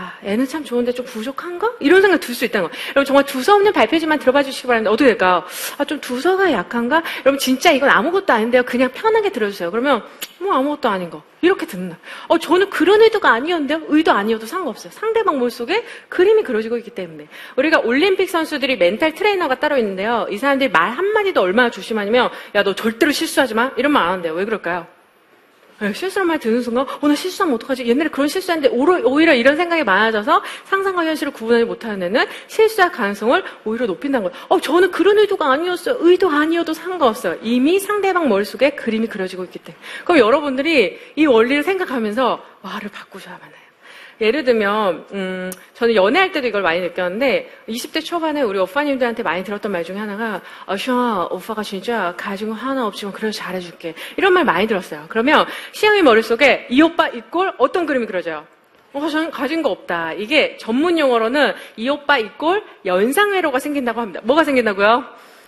아, 0.00 0.16
애는 0.22 0.46
참 0.46 0.62
좋은데 0.62 0.92
좀 0.92 1.04
부족한가? 1.04 1.72
이런 1.80 2.00
생각 2.00 2.20
들 2.20 2.32
수 2.32 2.44
있다는 2.44 2.68
거예요. 2.68 2.82
여러분 2.90 3.04
정말 3.04 3.24
두서 3.26 3.56
없는 3.56 3.72
발표지만 3.72 4.20
들어봐 4.20 4.44
주시기 4.44 4.68
바랍니다. 4.68 4.92
어떻게 4.92 5.08
될까요? 5.08 5.42
아, 5.76 5.84
좀 5.84 6.00
두서가 6.00 6.52
약한가? 6.52 7.02
여러분 7.24 7.36
진짜 7.40 7.72
이건 7.72 7.90
아무것도 7.90 8.32
아닌데요. 8.32 8.62
그냥 8.62 8.92
편하게 8.92 9.30
들어주세요. 9.32 9.72
그러면 9.72 10.04
뭐 10.38 10.54
아무것도 10.54 10.88
아닌 10.88 11.10
거. 11.10 11.24
이렇게 11.40 11.66
듣는다. 11.66 11.98
어, 12.28 12.38
저는 12.38 12.70
그런 12.70 13.02
의도가 13.02 13.30
아니었는데요. 13.32 13.82
의도 13.88 14.12
아니어도 14.12 14.46
상관없어요. 14.46 14.92
상대방 14.92 15.40
머릿속에 15.40 15.84
그림이 16.08 16.44
그려지고 16.44 16.76
있기 16.78 16.90
때문에. 16.90 17.26
우리가 17.56 17.80
올림픽 17.80 18.30
선수들이 18.30 18.76
멘탈 18.76 19.14
트레이너가 19.14 19.58
따로 19.58 19.76
있는데요. 19.78 20.28
이 20.30 20.38
사람들이 20.38 20.70
말 20.70 20.92
한마디도 20.92 21.40
얼마나 21.40 21.70
조심하냐면, 21.70 22.30
야, 22.54 22.62
너 22.62 22.72
절대로 22.76 23.10
실수하지 23.10 23.54
마. 23.54 23.72
이런 23.76 23.90
말 23.92 24.04
안 24.06 24.12
한대요. 24.14 24.34
왜 24.34 24.44
그럴까요? 24.44 24.86
네, 25.80 25.92
실수란 25.92 26.26
말 26.26 26.40
듣는 26.40 26.60
순간, 26.60 26.86
어, 27.00 27.08
나 27.08 27.14
실수하면 27.14 27.54
어떡하지? 27.54 27.86
옛날에 27.86 28.08
그런 28.08 28.26
실수했는데, 28.26 28.74
오히려 28.76 29.32
이런 29.32 29.56
생각이 29.56 29.84
많아져서 29.84 30.42
상상과 30.64 31.04
현실을 31.04 31.32
구분하지 31.32 31.64
못하는 31.66 32.02
애는 32.02 32.26
실수할 32.48 32.90
가능성을 32.90 33.44
오히려 33.64 33.86
높인다는 33.86 34.28
거예요. 34.28 34.44
어, 34.48 34.60
저는 34.60 34.90
그런 34.90 35.18
의도가 35.18 35.52
아니었어요. 35.52 35.98
의도 36.00 36.28
아니어도 36.30 36.72
상관없어요. 36.72 37.38
이미 37.42 37.78
상대방 37.78 38.28
머릿속에 38.28 38.70
그림이 38.70 39.06
그려지고 39.06 39.44
있기 39.44 39.60
때문에. 39.60 39.80
그럼 40.04 40.18
여러분들이 40.18 40.98
이 41.14 41.26
원리를 41.26 41.62
생각하면서 41.62 42.44
말을 42.62 42.90
바꾸셔야만 42.90 43.42
해요. 43.48 43.67
예를 44.20 44.44
들면, 44.44 45.06
음, 45.12 45.52
저는 45.74 45.94
연애할 45.94 46.32
때도 46.32 46.46
이걸 46.48 46.62
많이 46.62 46.80
느꼈는데, 46.80 47.50
20대 47.68 48.04
초반에 48.04 48.42
우리 48.42 48.58
오빠님들한테 48.58 49.22
많이 49.22 49.44
들었던 49.44 49.70
말 49.70 49.84
중에 49.84 49.96
하나가, 49.96 50.40
아, 50.66 50.76
시영아, 50.76 51.28
오빠가 51.30 51.62
진짜 51.62 52.14
거 52.16 52.52
하나 52.52 52.86
없지만 52.86 53.12
그래도 53.12 53.32
잘해줄게. 53.32 53.94
이런 54.16 54.32
말 54.32 54.44
많이 54.44 54.66
들었어요. 54.66 55.06
그러면 55.08 55.46
시영이 55.72 56.02
머릿속에 56.02 56.66
이 56.70 56.82
오빠 56.82 57.08
이꼴 57.08 57.54
어떤 57.58 57.86
그림이 57.86 58.06
그려져요? 58.06 58.46
어, 58.92 59.08
저는 59.08 59.30
가진 59.30 59.62
거 59.62 59.70
없다. 59.70 60.14
이게 60.14 60.56
전문 60.56 60.98
용어로는 60.98 61.54
이 61.76 61.88
오빠 61.88 62.18
이꼴 62.18 62.64
연상회로가 62.84 63.58
생긴다고 63.58 64.00
합니다. 64.00 64.20
뭐가 64.24 64.44
생긴다고요? 64.44 65.04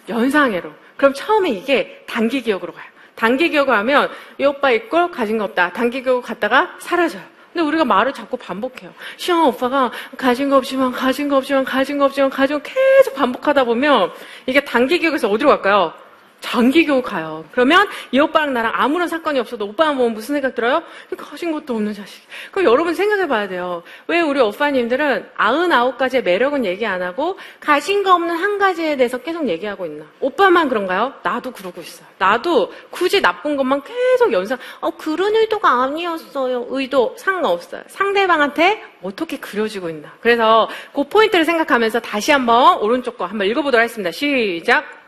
연상회로. 0.09 0.73
그럼 0.97 1.15
처음에 1.15 1.51
이게 1.51 2.05
단기 2.07 2.43
기억으로 2.43 2.73
가요. 2.73 2.85
단기 3.15 3.51
기억을 3.51 3.75
하면 3.79 4.11
이 4.39 4.45
오빠 4.45 4.71
이꼴 4.71 5.11
가진 5.11 5.39
거 5.39 5.45
없다. 5.45 5.73
단기 5.73 6.03
기억 6.03 6.23
갔다가 6.23 6.77
사라져요. 6.79 7.23
근데 7.53 7.67
우리가 7.67 7.85
말을 7.85 8.13
자꾸 8.13 8.37
반복해요. 8.37 8.93
시영아 9.17 9.47
오빠가 9.47 9.91
가진 10.17 10.49
거 10.51 10.57
없지만 10.57 10.93
가진 10.93 11.29
거 11.29 11.37
없지만 11.37 11.65
가진 11.65 11.99
거 11.99 12.05
없지만 12.05 12.31
가진 12.31 12.61
거 12.61 12.63
계속 12.63 13.15
반복하다 13.15 13.65
보면 13.65 14.13
이게 14.47 14.65
단기 14.65 14.99
기억에서 14.99 15.29
어디로 15.29 15.49
갈까요? 15.51 15.93
장기 16.41 16.85
교육 16.85 17.05
가요. 17.05 17.45
그러면 17.53 17.87
이 18.11 18.19
오빠랑 18.19 18.53
나랑 18.53 18.73
아무런 18.75 19.09
사건이 19.09 19.39
없어도 19.39 19.67
오빠만 19.67 19.97
보면 19.97 20.15
무슨 20.15 20.35
생각 20.35 20.55
들어요? 20.55 20.83
가진 21.17 21.53
것도 21.53 21.75
없는 21.75 21.95
자식. 21.95 22.23
그럼 22.51 22.71
여러분 22.73 22.95
생각해 22.95 23.29
봐야 23.29 23.49
돼요. 23.49 23.83
왜 24.07 24.21
우리 24.21 24.41
오빠님들은 24.41 25.31
99가지의 25.37 26.23
매력은 26.23 26.65
얘기 26.65 26.87
안 26.87 27.03
하고 27.03 27.39
가진 27.61 28.03
거 28.03 28.15
없는 28.15 28.35
한 28.35 28.59
가지에 28.59 28.97
대해서 28.97 29.19
계속 29.19 29.49
얘기하고 29.49 29.87
있나? 29.87 30.07
오빠만 30.21 30.69
그런가요? 30.69 31.15
나도 31.23 31.53
그러고 31.53 31.81
있어요. 31.81 32.07
나도 32.19 32.73
굳이 32.91 33.21
나쁜 33.21 33.57
것만 33.57 33.83
계속 33.83 34.33
연상, 34.33 34.59
어, 34.81 34.91
그런 34.91 35.35
의도가 35.37 35.83
아니었어요. 35.83 36.67
의도 36.71 37.15
상관없어요. 37.19 37.83
상대방한테 37.87 38.83
어떻게 39.03 39.39
그려지고 39.39 39.91
있나. 39.91 40.13
그래서 40.21 40.69
그 40.95 41.05
포인트를 41.05 41.45
생각하면서 41.45 42.01
다시 42.01 42.33
한번 42.33 42.79
오른쪽 42.79 43.17
거 43.17 43.27
한번 43.27 43.47
읽어보도록 43.47 43.83
하겠습니다. 43.83 44.11
시작. 44.11 45.00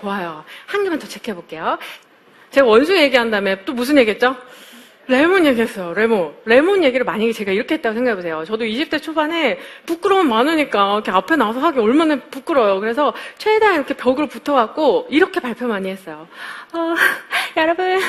좋아요. 0.00 0.44
한 0.66 0.82
개만 0.84 0.98
더 0.98 1.06
체크해 1.06 1.34
볼게요. 1.34 1.78
제가 2.50 2.66
원수 2.66 2.96
얘기한 2.96 3.30
다음에 3.30 3.64
또 3.64 3.72
무슨 3.72 3.98
얘기했죠? 3.98 4.36
레몬 5.08 5.46
얘기했어요. 5.46 5.94
레몬. 5.94 6.34
레몬 6.46 6.82
얘기를 6.82 7.04
만약에 7.04 7.32
제가 7.32 7.52
이렇게 7.52 7.74
했다고 7.76 7.94
생각해 7.94 8.16
보세요. 8.16 8.44
저도 8.44 8.64
20대 8.64 9.00
초반에 9.00 9.56
부끄러움 9.86 10.28
많으니까 10.28 10.94
이렇게 10.94 11.12
앞에 11.12 11.36
나와서 11.36 11.60
하기 11.60 11.78
얼마나 11.78 12.16
부끄러워요. 12.16 12.80
그래서 12.80 13.14
최대한 13.38 13.76
이렇게 13.76 13.94
벽으로 13.94 14.26
붙어갖고 14.26 15.06
이렇게 15.10 15.38
발표 15.38 15.68
많이 15.68 15.88
했어요. 15.90 16.26
어, 16.72 16.94
여러분, 17.56 18.00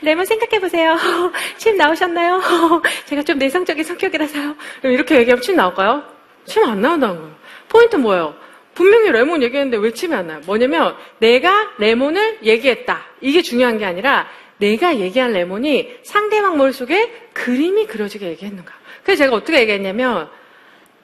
레몬 0.00 0.24
생각해 0.24 0.58
보세요. 0.60 0.96
침 1.58 1.76
나오셨나요? 1.76 2.40
제가 3.04 3.22
좀 3.22 3.36
내성적인 3.38 3.84
성격이라서요. 3.84 4.54
이렇게 4.84 5.16
얘기하면 5.18 5.42
침 5.42 5.56
나올까요? 5.56 6.04
침 6.46 6.64
안 6.64 6.80
나온다는 6.80 7.16
거예요. 7.16 7.34
포인트 7.68 7.96
뭐예요? 7.96 8.34
분명히 8.76 9.10
레몬 9.10 9.42
얘기했는데 9.42 9.78
왜 9.78 9.90
침이 9.90 10.14
안 10.14 10.28
나요? 10.28 10.40
뭐냐면 10.46 10.94
내가 11.18 11.72
레몬을 11.78 12.40
얘기했다. 12.44 13.04
이게 13.20 13.42
중요한 13.42 13.78
게 13.78 13.84
아니라 13.84 14.28
내가 14.58 14.98
얘기한 14.98 15.32
레몬이 15.32 15.96
상대방 16.04 16.56
머릿속에 16.56 17.30
그림이 17.32 17.86
그려지게 17.86 18.28
얘기했는가. 18.28 18.72
그래서 19.02 19.24
제가 19.24 19.34
어떻게 19.34 19.60
얘기했냐면 19.60 20.28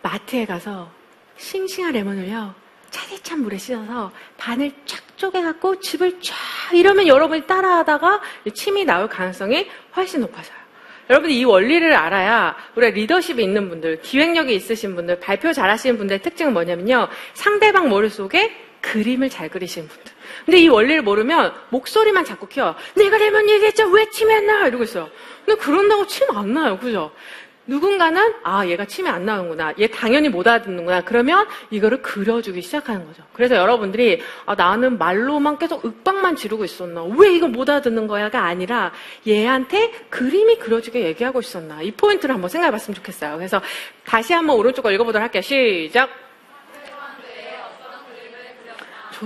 마트에 0.02 0.44
가서 0.44 0.90
싱싱한 1.38 1.92
레몬을요. 1.94 2.54
차디찬 2.90 3.40
물에 3.40 3.56
씻어서 3.56 4.12
반을 4.36 4.70
쫙 4.84 5.00
쪼개갖고 5.16 5.80
즙을 5.80 6.20
쫙 6.20 6.34
이러면 6.74 7.06
여러분이 7.06 7.46
따라하다가 7.46 8.20
침이 8.54 8.84
나올 8.84 9.08
가능성이 9.08 9.66
훨씬 9.96 10.20
높아져요. 10.20 10.61
여러분이 11.10 11.38
이 11.38 11.44
원리를 11.44 11.92
알아야 11.92 12.56
우리가 12.76 12.94
리더십이 12.94 13.42
있는 13.42 13.68
분들, 13.68 14.00
기획력이 14.02 14.54
있으신 14.54 14.94
분들, 14.94 15.20
발표 15.20 15.52
잘하시는 15.52 15.98
분들의 15.98 16.22
특징은 16.22 16.52
뭐냐면요. 16.52 17.08
상대방 17.34 17.88
머릿속에 17.88 18.52
그림을 18.80 19.30
잘 19.30 19.48
그리시는 19.48 19.88
분들. 19.88 20.12
근데 20.44 20.58
이 20.58 20.68
원리를 20.68 21.02
모르면 21.02 21.52
목소리만 21.70 22.24
자꾸 22.24 22.48
키워요. 22.48 22.74
내가 22.96 23.16
레몬 23.18 23.48
얘기했죠. 23.48 23.88
왜안 23.88 24.46
나? 24.46 24.66
이러고 24.66 24.84
있어요. 24.84 25.08
근데 25.44 25.60
그런다고 25.60 26.06
침안 26.06 26.52
나요. 26.52 26.78
그죠? 26.78 27.12
누군가는 27.66 28.34
아 28.42 28.66
얘가 28.66 28.84
침이 28.84 29.08
안 29.08 29.24
나오는구나. 29.24 29.74
얘 29.78 29.86
당연히 29.86 30.28
못 30.28 30.46
알아듣는구나. 30.46 31.02
그러면 31.02 31.46
이거를 31.70 32.02
그려주기 32.02 32.60
시작하는 32.60 33.06
거죠. 33.06 33.22
그래서 33.32 33.56
여러분들이 33.56 34.20
아, 34.46 34.54
나는 34.54 34.98
말로만 34.98 35.58
계속 35.58 35.84
윽박만 35.84 36.36
지르고 36.36 36.64
있었나? 36.64 37.04
왜 37.04 37.34
이거 37.34 37.46
못 37.48 37.68
알아듣는 37.70 38.06
거야가 38.06 38.44
아니라 38.44 38.92
얘한테 39.26 39.92
그림이 40.10 40.58
그려지게 40.58 41.02
얘기하고 41.04 41.40
있었나? 41.40 41.82
이 41.82 41.92
포인트를 41.92 42.34
한번 42.34 42.50
생각해 42.50 42.72
봤으면 42.72 42.96
좋겠어요. 42.96 43.36
그래서 43.36 43.60
다시 44.04 44.32
한번 44.32 44.56
오른쪽 44.56 44.82
거 44.82 44.90
읽어보도록 44.90 45.22
할게요. 45.22 45.42
시작 45.42 46.10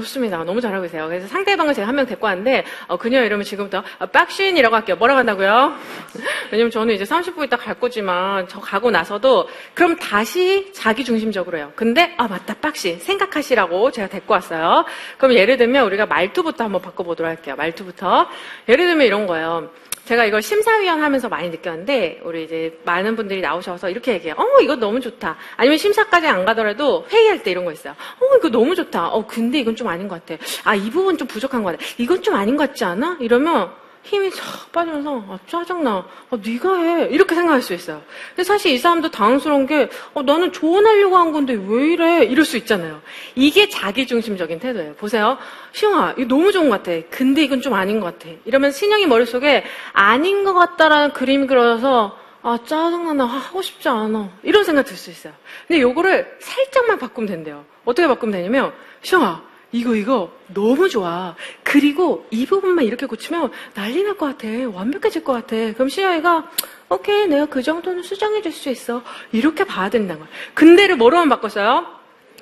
좋습니다. 0.01 0.43
너무 0.45 0.61
잘하고 0.61 0.83
계세요. 0.83 1.07
그래서 1.09 1.27
상대방을 1.29 1.75
제가 1.75 1.87
한 1.89 1.97
명 1.97 2.05
데리고 2.07 2.27
왔는데, 2.27 2.65
어, 2.89 2.97
그녀 2.99 3.25
이러면 3.25 3.45
지금부터 3.45 3.83
어, 3.99 4.07
박신이라고 4.07 4.75
할게요. 4.77 4.97
뭐라고 4.97 5.19
한다고요? 5.19 5.75
왜냐면 6.53 6.71
저는 6.71 6.95
이제 6.95 7.05
30분 7.05 7.45
있다 7.45 7.57
갈 7.57 7.75
거지만, 7.81 8.47
저 8.49 8.61
가고 8.61 8.91
나서도, 8.91 9.49
그럼 9.75 9.97
다시 9.97 10.73
자기 10.75 11.05
중심적으로 11.05 11.57
해요. 11.59 11.73
근데, 11.75 12.15
아, 12.19 12.29
맞다, 12.29 12.55
박신. 12.61 12.99
생각하시라고 13.01 13.91
제가 13.91 14.09
데리고 14.09 14.35
왔어요. 14.35 14.85
그럼 15.19 15.35
예를 15.35 15.57
들면 15.57 15.85
우리가 15.87 16.07
말투부터 16.07 16.65
한번 16.65 16.83
바꿔보도록 16.83 17.29
할게요. 17.31 17.55
말투부터. 17.57 18.29
예를 18.69 18.87
들면 18.87 19.07
이런 19.07 19.27
거예요. 19.27 19.71
제가 20.07 20.25
이걸 20.25 20.41
심사위원 20.41 21.03
하면서 21.03 21.29
많이 21.29 21.51
느꼈는데, 21.51 22.21
우리 22.25 22.45
이제 22.45 22.79
많은 22.85 23.17
분들이 23.17 23.41
나오셔서 23.41 23.91
이렇게 23.91 24.13
얘기해요. 24.15 24.37
어, 24.39 24.61
이거 24.63 24.77
너무 24.77 25.01
좋다. 25.01 25.37
아니면 25.57 25.79
심사까지 25.79 26.29
안 26.29 26.45
가더라도 26.45 27.07
회의할 27.11 27.43
때 27.43 27.51
이런 27.51 27.65
거 27.65 27.73
있어요. 27.73 27.93
어, 27.93 28.37
이거 28.39 28.49
너무 28.49 28.77
좋다. 28.77 29.09
어, 29.09 29.27
근데 29.27 29.59
이건 29.59 29.75
좀 29.75 29.89
아닌 29.89 30.07
것 30.07 30.25
같아. 30.25 30.43
아, 30.65 30.77
이 30.77 30.91
부분 30.91 31.19
좀 31.19 31.27
부족한 31.27 31.65
것 31.65 31.73
같아. 31.73 31.85
이건 31.99 32.23
좀 32.23 32.37
아닌 32.37 32.57
것 32.57 32.69
같지 32.69 32.85
않아? 32.85 33.19
이러면 33.21 33.73
힘이 34.07 34.31
싹 34.31 34.71
빠지면서, 34.73 35.25
아, 35.29 35.39
짜증나. 35.47 36.07
아, 36.31 36.39
네가 36.45 36.75
해. 36.79 37.09
이렇게 37.11 37.35
생각할 37.35 37.61
수 37.61 37.75
있어요. 37.75 38.03
근데 38.31 38.45
사실 38.45 38.73
이 38.73 38.79
사람도 38.79 39.11
당황스러운 39.11 39.67
게, 39.67 39.89
어, 40.15 40.23
나는 40.23 40.53
조언하려고 40.53 41.17
한 41.17 41.33
건데 41.33 41.59
왜 41.67 41.89
이래? 41.93 42.25
이럴 42.25 42.45
수 42.45 42.57
있잖아요. 42.57 43.03
이게 43.35 43.69
자기중심적인 43.69 44.61
태도예요. 44.61 44.95
보세요. 44.95 45.39
시영아, 45.73 46.15
이거 46.17 46.29
너무 46.29 46.53
좋은 46.53 46.71
것 46.71 46.83
같아. 46.83 46.99
근데 47.11 47.43
이건 47.43 47.61
좀 47.61 47.75
아닌 47.75 48.01
것 48.01 48.19
같아. 48.19 48.33
이러면 48.45 48.71
신영이 48.73 49.07
머릿속에 49.07 49.65
아닌 49.93 50.45
것 50.45 50.55
같다라는 50.55 51.13
그림이 51.13 51.47
그려서, 51.47 52.17
아, 52.43 52.59
짜증나. 52.65 53.13
나 53.15 53.25
하고 53.25 53.61
싶지 53.61 53.89
않아. 53.89 54.31
이런 54.45 54.63
생각 54.63 54.85
들 54.85 54.97
수 54.97 55.11
있어요. 55.11 55.33
근데 55.67 55.81
요거를 55.81 56.37
살짝만 56.41 56.99
바꾸면 56.99 57.27
된대요. 57.29 57.65
어떻게 57.85 58.07
바꾸면 58.07 58.33
되냐면, 58.33 58.73
시영아, 59.03 59.43
이거, 59.77 59.95
이거, 59.95 60.33
너무 60.55 60.89
좋아. 60.89 61.35
그리고 61.63 62.27
이 62.31 62.47
부분만 62.47 62.85
이렇게 62.87 63.05
고치면 63.07 63.51
난리 63.75 64.03
날 64.03 64.17
것 64.17 64.27
같아. 64.27 64.49
완벽해질 64.73 65.23
것 65.25 65.33
같아. 65.35 65.55
그럼 65.75 65.89
시영이가, 65.91 66.51
오케이, 66.89 67.27
내가 67.27 67.47
그 67.47 67.63
정도는 67.63 68.03
수정해 68.03 68.41
줄 68.43 68.53
수 68.53 68.71
있어. 68.71 69.03
이렇게 69.33 69.65
봐야 69.65 69.91
된다는 69.91 70.21
거야. 70.23 70.31
근데를 70.55 70.97
뭐로만 70.97 71.29
바꿨어요? 71.29 71.95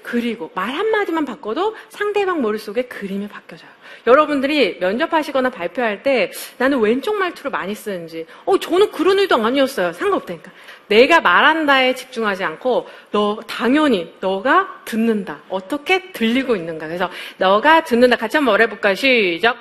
그리고 0.05 0.51
말 0.55 0.69
한마디만 0.75 1.25
바꿔도 1.25 1.75
상대방 1.89 2.43
머릿속에 2.43 2.83
그림이 2.83 3.27
바뀌어져요. 3.27 3.71
여러분들이 4.07 4.77
면접하시거나 4.79 5.49
발표할 5.51 6.03
때 6.03 6.31
나는 6.59 6.79
왼쪽 6.81 7.17
말투를 7.17 7.51
많이 7.51 7.75
쓰는지, 7.75 8.27
어, 8.45 8.59
저는 8.59 8.93
그런 8.93 9.19
의도 9.19 9.43
아니었어요. 9.43 9.93
상관없다니까. 9.95 10.53
내가 10.89 11.21
말한다에 11.21 11.95
집중하지 11.95 12.45
않고, 12.45 12.89
너, 13.11 13.41
당연히, 13.47 14.15
너가 14.21 14.83
듣는다. 14.85 15.41
어떻게 15.49 16.13
들리고 16.13 16.57
있는가. 16.57 16.87
그래서, 16.87 17.11
너가 17.39 17.85
듣는다. 17.85 18.17
같이 18.17 18.37
한번 18.37 18.53
말해볼까요? 18.55 18.95
시작. 18.95 19.57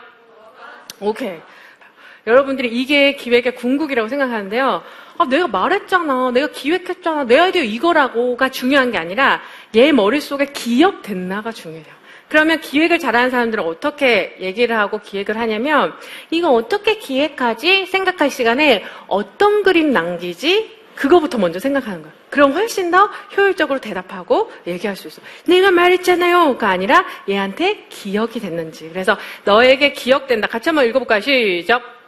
오케이. 0.99 1.39
여러분들이 2.25 2.69
이게 2.69 3.15
기획의 3.15 3.55
궁극이라고 3.55 4.07
생각하는데요. 4.07 4.83
아, 5.17 5.25
내가 5.25 5.47
말했잖아. 5.47 6.31
내가 6.31 6.47
기획했잖아. 6.47 7.25
내 7.25 7.37
아이디어 7.37 7.63
이거라고가 7.63 8.49
중요한 8.49 8.91
게 8.91 8.97
아니라 8.97 9.41
얘 9.75 9.91
머릿속에 9.91 10.45
기억됐나가 10.45 11.51
중요해요. 11.51 12.03
그러면 12.29 12.61
기획을 12.61 12.97
잘하는 12.97 13.29
사람들은 13.29 13.63
어떻게 13.63 14.37
얘기를 14.39 14.77
하고 14.77 14.99
기획을 14.99 15.37
하냐면 15.37 15.93
이거 16.31 16.49
어떻게 16.49 16.97
기획하지? 16.97 17.85
생각할 17.85 18.31
시간에 18.31 18.83
어떤 19.07 19.61
그림 19.61 19.91
남기지? 19.91 20.82
그거부터 20.95 21.37
먼저 21.37 21.59
생각하는 21.59 22.01
거예요. 22.01 22.15
그럼 22.29 22.53
훨씬 22.53 22.91
더 22.91 23.09
효율적으로 23.35 23.79
대답하고 23.79 24.51
얘기할 24.67 24.95
수 24.95 25.07
있어. 25.07 25.21
내가 25.45 25.71
말했잖아요.가 25.71 26.69
아니라 26.69 27.05
얘한테 27.29 27.85
기억이 27.89 28.39
됐는지. 28.39 28.89
그래서 28.89 29.17
너에게 29.45 29.93
기억된다. 29.93 30.47
같이 30.47 30.69
한번 30.69 30.85
읽어볼까요? 30.87 31.21
시작. 31.21 32.03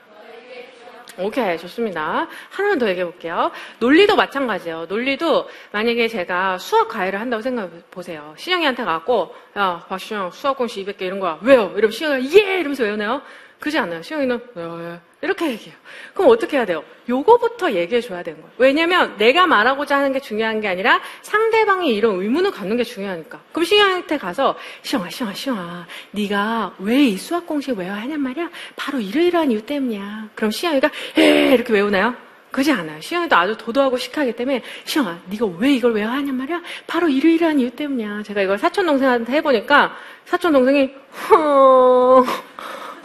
오케이, 1.17 1.57
좋습니다. 1.57 2.27
하나만 2.49 2.77
더 2.77 2.89
얘기해 2.89 3.05
볼게요. 3.05 3.51
논리도 3.79 4.17
마찬가지예요. 4.17 4.85
논리도 4.89 5.47
만약에 5.71 6.09
제가 6.09 6.57
수학 6.57 6.89
과외를 6.89 7.21
한다고 7.21 7.41
생각해 7.41 7.69
보세요. 7.89 8.33
신영이한테 8.37 8.83
가고, 8.83 9.33
야, 9.57 9.85
박신영 9.87 10.31
수학 10.31 10.57
공식 10.57 10.85
200개 10.85 11.03
이런 11.03 11.21
거야. 11.21 11.39
왜요? 11.41 11.71
이러면 11.77 11.91
신영이가 11.91 12.37
예! 12.37 12.59
이러면서 12.59 12.83
외우나요? 12.83 13.21
그러지 13.59 13.77
않아요. 13.79 14.01
신영이는 14.01 14.39
왜요? 14.55 14.73
왜? 14.73 14.99
이렇게 15.21 15.49
얘기해요. 15.51 15.75
그럼 16.13 16.29
어떻게 16.29 16.57
해야 16.57 16.65
돼요? 16.65 16.83
요거부터 17.09 17.71
얘기해 17.71 18.01
줘야 18.01 18.21
되는 18.21 18.39
거예요. 18.41 18.53
왜냐면 18.57 19.15
내가 19.17 19.47
말하고자 19.47 19.97
하는 19.97 20.11
게 20.13 20.19
중요한 20.19 20.61
게 20.61 20.67
아니라 20.67 21.01
상대방이 21.23 21.95
이런 21.95 22.21
의문을 22.21 22.51
갖는 22.51 22.77
게 22.77 22.83
중요하니까. 22.83 23.39
그럼 23.51 23.65
신영한테 23.65 24.17
가서 24.19 24.55
시영아, 24.83 25.09
시영아, 25.09 25.33
시영아, 25.33 25.87
네가 26.11 26.75
왜 26.79 27.05
이 27.05 27.17
수학 27.17 27.45
공식 27.47 27.77
외워야 27.77 28.01
하냔 28.01 28.19
말이야? 28.19 28.49
바로 28.75 28.99
이러이러한 28.99 29.51
이유 29.51 29.61
때문이야. 29.65 30.29
그럼 30.35 30.51
시영이가 30.51 30.89
에 31.17 31.53
이렇게 31.53 31.73
외우나요? 31.73 32.15
그러지 32.51 32.71
않아요. 32.71 33.01
시영이도 33.01 33.35
아주 33.35 33.57
도도하고 33.57 33.97
시크하기 33.97 34.33
때문에 34.33 34.61
시영아, 34.85 35.19
네가 35.27 35.45
왜 35.57 35.73
이걸 35.73 35.93
외워야 35.93 36.13
하냔 36.17 36.35
말이야? 36.35 36.61
바로 36.87 37.09
이러이러한 37.09 37.59
이유 37.59 37.71
때문이야. 37.71 38.23
제가 38.23 38.41
이걸 38.41 38.57
사촌 38.59 38.85
동생한테 38.85 39.33
해보니까 39.33 39.95
사촌 40.25 40.53
동생이 40.53 40.91
허 41.29 42.23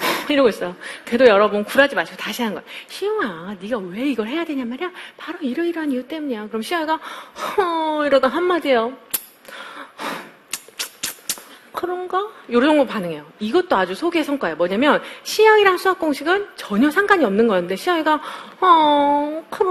이러고 0.29 0.49
있어요. 0.49 0.75
그래도 1.05 1.27
여러분 1.27 1.65
굴하지 1.65 1.95
마시고 1.95 2.17
다시 2.17 2.43
하는 2.43 2.55
거야. 2.55 2.65
시영아, 2.89 3.57
네가 3.61 3.79
왜 3.79 4.09
이걸 4.11 4.29
해야 4.29 4.45
되냔 4.45 4.69
말이야? 4.69 4.91
바로 5.17 5.39
이러이러한 5.41 5.91
이유 5.93 6.07
때문이야. 6.07 6.49
그럼 6.49 6.63
시영이가 6.63 6.97
허 6.97 8.07
이러다 8.07 8.29
한마디예요. 8.29 8.97
그런가? 11.73 12.19
요 12.51 12.61
정도 12.61 12.87
반응해요. 12.87 13.25
이것도 13.39 13.77
아주 13.77 13.95
소개의 13.95 14.25
성과예요. 14.25 14.57
뭐냐면 14.57 15.03
시영이랑 15.23 15.79
수학 15.79 15.99
공식은 15.99 16.49
전혀 16.57 16.91
상관이 16.91 17.25
없는 17.25 17.47
거였는데 17.49 17.77
시영이가 17.77 18.21
어 18.61 19.45
그런가 19.49 19.71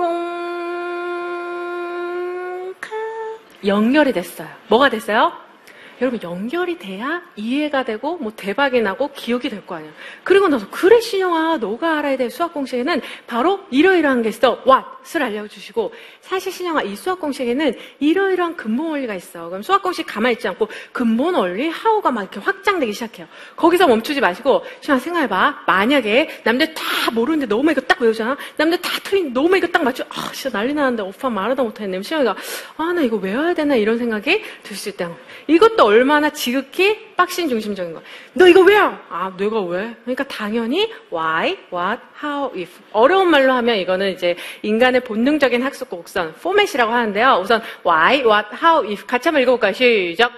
연결이 3.66 4.12
됐어요. 4.14 4.48
뭐가 4.70 4.90
됐어요? 4.90 5.49
여러분 6.02 6.22
연결이 6.24 6.78
돼야 6.80 7.22
이해가 7.36 7.84
되고 7.84 8.18
뭐 8.18 8.32
대박이 8.36 8.82
나고 8.82 9.12
기억이 9.14 9.50
될 9.50 9.60
거 9.66 9.76
아니야. 9.76 9.92
그리고 10.24 10.48
나서 10.48 10.66
그래 10.72 11.02
신영아 11.02 11.58
너가 11.58 11.98
알아야 11.98 12.16
될 12.16 12.30
수학 12.30 12.54
공식에는 12.54 13.02
바로 13.28 13.60
이러이러한 13.70 14.22
게 14.22 14.30
있어. 14.30 14.64
what을 14.66 15.22
알려주시고 15.24 15.94
사실 16.22 16.54
신영아 16.54 16.84
이 16.84 16.96
수학 16.96 17.20
공식에는 17.20 17.74
이러이러한 18.00 18.56
근본 18.56 18.92
원리가 18.92 19.14
있어. 19.16 19.50
그럼 19.50 19.62
수학 19.62 19.84
공식 19.84 20.06
가만히 20.08 20.34
있지 20.34 20.48
않고 20.48 20.70
근본 20.94 21.36
원리 21.36 21.66
how가 21.66 22.12
막 22.12 22.22
이렇게 22.22 22.40
확장되기 22.40 22.94
시작해요. 22.94 23.28
거기서 23.58 23.88
멈추지 23.88 24.22
마시고 24.22 24.64
신영아 24.80 25.00
생각해봐. 25.02 25.64
만약에 25.68 26.42
남들 26.46 26.74
다 26.74 26.84
모르는데 27.14 27.46
너무 27.48 27.72
이거 27.72 27.82
딱 27.82 28.02
외우잖아. 28.02 28.38
남들 28.56 28.80
다 28.80 28.90
틀린 29.04 29.34
너무 29.34 29.58
이거 29.58 29.68
딱 29.68 29.84
맞춰. 29.84 30.06
아 30.10 30.32
진짜 30.32 30.58
난리 30.58 30.74
나는데 30.74 31.04
오빠 31.04 31.30
말하다 31.30 31.62
못했네. 31.64 32.02
신영이가 32.02 32.36
아 32.78 32.90
나 32.94 33.02
이거 33.02 33.18
외워야 33.18 33.54
되나 33.54 33.76
이런 33.76 33.98
생각이 33.98 34.42
들 34.64 34.78
수 34.78 34.88
있다. 34.90 35.12
이것도 35.48 35.89
얼마나 35.90 36.30
지극히 36.30 37.14
빡신 37.16 37.50
중심적인 37.50 37.94
거야. 37.94 38.04
너 38.34 38.48
이거 38.48 38.62
왜요? 38.62 38.98
아, 39.10 39.32
내가 39.38 39.60
왜? 39.62 39.96
그러니까 40.04 40.24
당연히 40.24 40.92
why, 41.12 41.58
what, 41.74 42.02
how, 42.24 42.52
if. 42.56 42.72
어려운 42.92 43.30
말로 43.30 43.52
하면 43.54 43.78
이거는 43.78 44.12
이제 44.14 44.36
인간의 44.62 45.04
본능적인 45.04 45.62
학습 45.62 45.90
곡선, 45.90 46.34
포맷이라고 46.42 46.92
하는데요. 46.92 47.40
우선 47.42 47.62
why, 47.86 48.24
what, 48.24 48.48
how, 48.64 48.86
if. 48.86 49.06
같이 49.06 49.28
한번 49.28 49.42
읽어볼까요? 49.44 49.74
시작. 49.74 50.32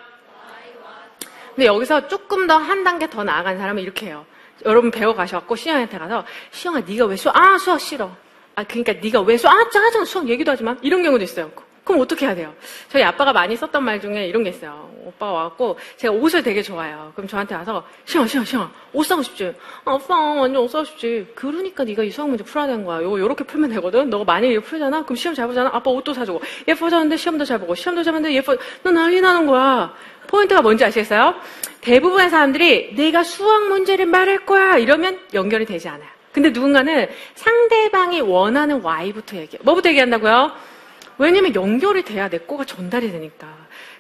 근데 1.56 1.66
여기서 1.68 2.08
조금 2.08 2.48
더 2.48 2.58
한 2.58 2.84
단계 2.84 3.10
더 3.10 3.24
나아간 3.24 3.58
사람은 3.58 3.84
이렇게 3.84 4.08
해요. 4.08 4.26
여러분 4.66 4.90
배워 4.92 5.14
가셔갖고 5.14 5.56
시영한테 5.56 5.98
가서 5.98 6.24
시영아 6.52 6.82
네가 6.82 7.06
왜 7.06 7.16
수학 7.16 7.36
아 7.38 7.58
수학 7.58 7.80
싫어. 7.80 8.16
아 8.56 8.64
그러니까 8.64 8.94
네가 8.94 9.22
왜 9.22 9.38
수학 9.38 9.54
아 9.56 9.70
짜증 9.70 10.06
수학 10.06 10.30
얘기도 10.30 10.52
하지만 10.52 10.78
이런 10.82 11.04
경우도 11.04 11.24
있어요. 11.24 11.52
그럼 11.84 12.02
어떻게 12.02 12.26
해야 12.26 12.36
돼요? 12.36 12.54
저희 12.90 13.04
아빠가 13.04 13.34
많이 13.34 13.56
썼던 13.56 13.84
말 13.84 14.00
중에 14.00 14.28
이런 14.28 14.44
게 14.44 14.52
있어요. 14.52 14.90
오빠가 15.04 15.32
와갖고 15.32 15.78
제가 15.98 16.14
옷을 16.14 16.44
되게 16.44 16.62
좋아해요. 16.62 17.12
그럼 17.16 17.28
저한테 17.28 17.56
와서 17.56 17.84
시영아 18.06 18.28
시영아 18.28 18.46
시영아 18.46 18.72
옷 18.94 19.04
사고 19.04 19.24
싶지? 19.24 19.54
아, 19.86 19.94
오빠 19.94 20.16
완전 20.16 20.62
옷 20.62 20.68
사고 20.68 20.86
싶지. 20.86 21.28
그러니까 21.34 21.84
네가 21.84 22.04
이 22.04 22.12
수학 22.12 22.30
문제 22.30 22.44
풀어야 22.44 22.68
되는 22.68 22.86
거야. 22.86 23.02
요거 23.02 23.20
요렇게 23.20 23.46
풀면 23.46 23.72
되거든. 23.72 24.10
너가 24.12 24.24
만약에 24.24 24.54
이거 24.54 24.62
풀잖아. 24.62 25.04
그럼 25.04 25.16
시험 25.16 25.34
잘 25.34 25.48
보잖아. 25.48 25.72
아빠 25.74 25.90
옷도 25.90 26.14
사주고 26.14 26.42
예뻐졌는데 26.68 27.18
시험도 27.18 27.46
잘 27.46 27.60
보고 27.60 27.74
시험도 27.74 28.04
잘 28.04 28.14
봤는데 28.14 28.36
예뻐 28.36 28.56
너 28.84 28.92
난리 28.92 29.20
나는 29.20 29.48
거야. 29.48 29.94
포인트가 30.28 30.62
뭔지 30.62 30.86
아시겠어요? 30.86 31.36
대부분의 31.82 32.30
사람들이 32.30 32.94
내가 32.96 33.24
수학 33.24 33.68
문제를 33.68 34.06
말할 34.06 34.46
거야 34.46 34.78
이러면 34.78 35.20
연결이 35.34 35.66
되지 35.66 35.90
않아요. 35.90 36.08
근데 36.32 36.52
누군가는 36.52 37.10
상대방이 37.36 38.22
원하는 38.22 38.82
Y부터 38.84 39.36
얘기해. 39.38 39.62
뭐부터 39.64 39.90
얘기한다고요? 39.90 40.52
왜냐면 41.22 41.54
연결이 41.54 42.04
돼야 42.04 42.30
내 42.30 42.40
거가 42.40 42.66
전달이 42.66 43.12
되니까. 43.12 43.48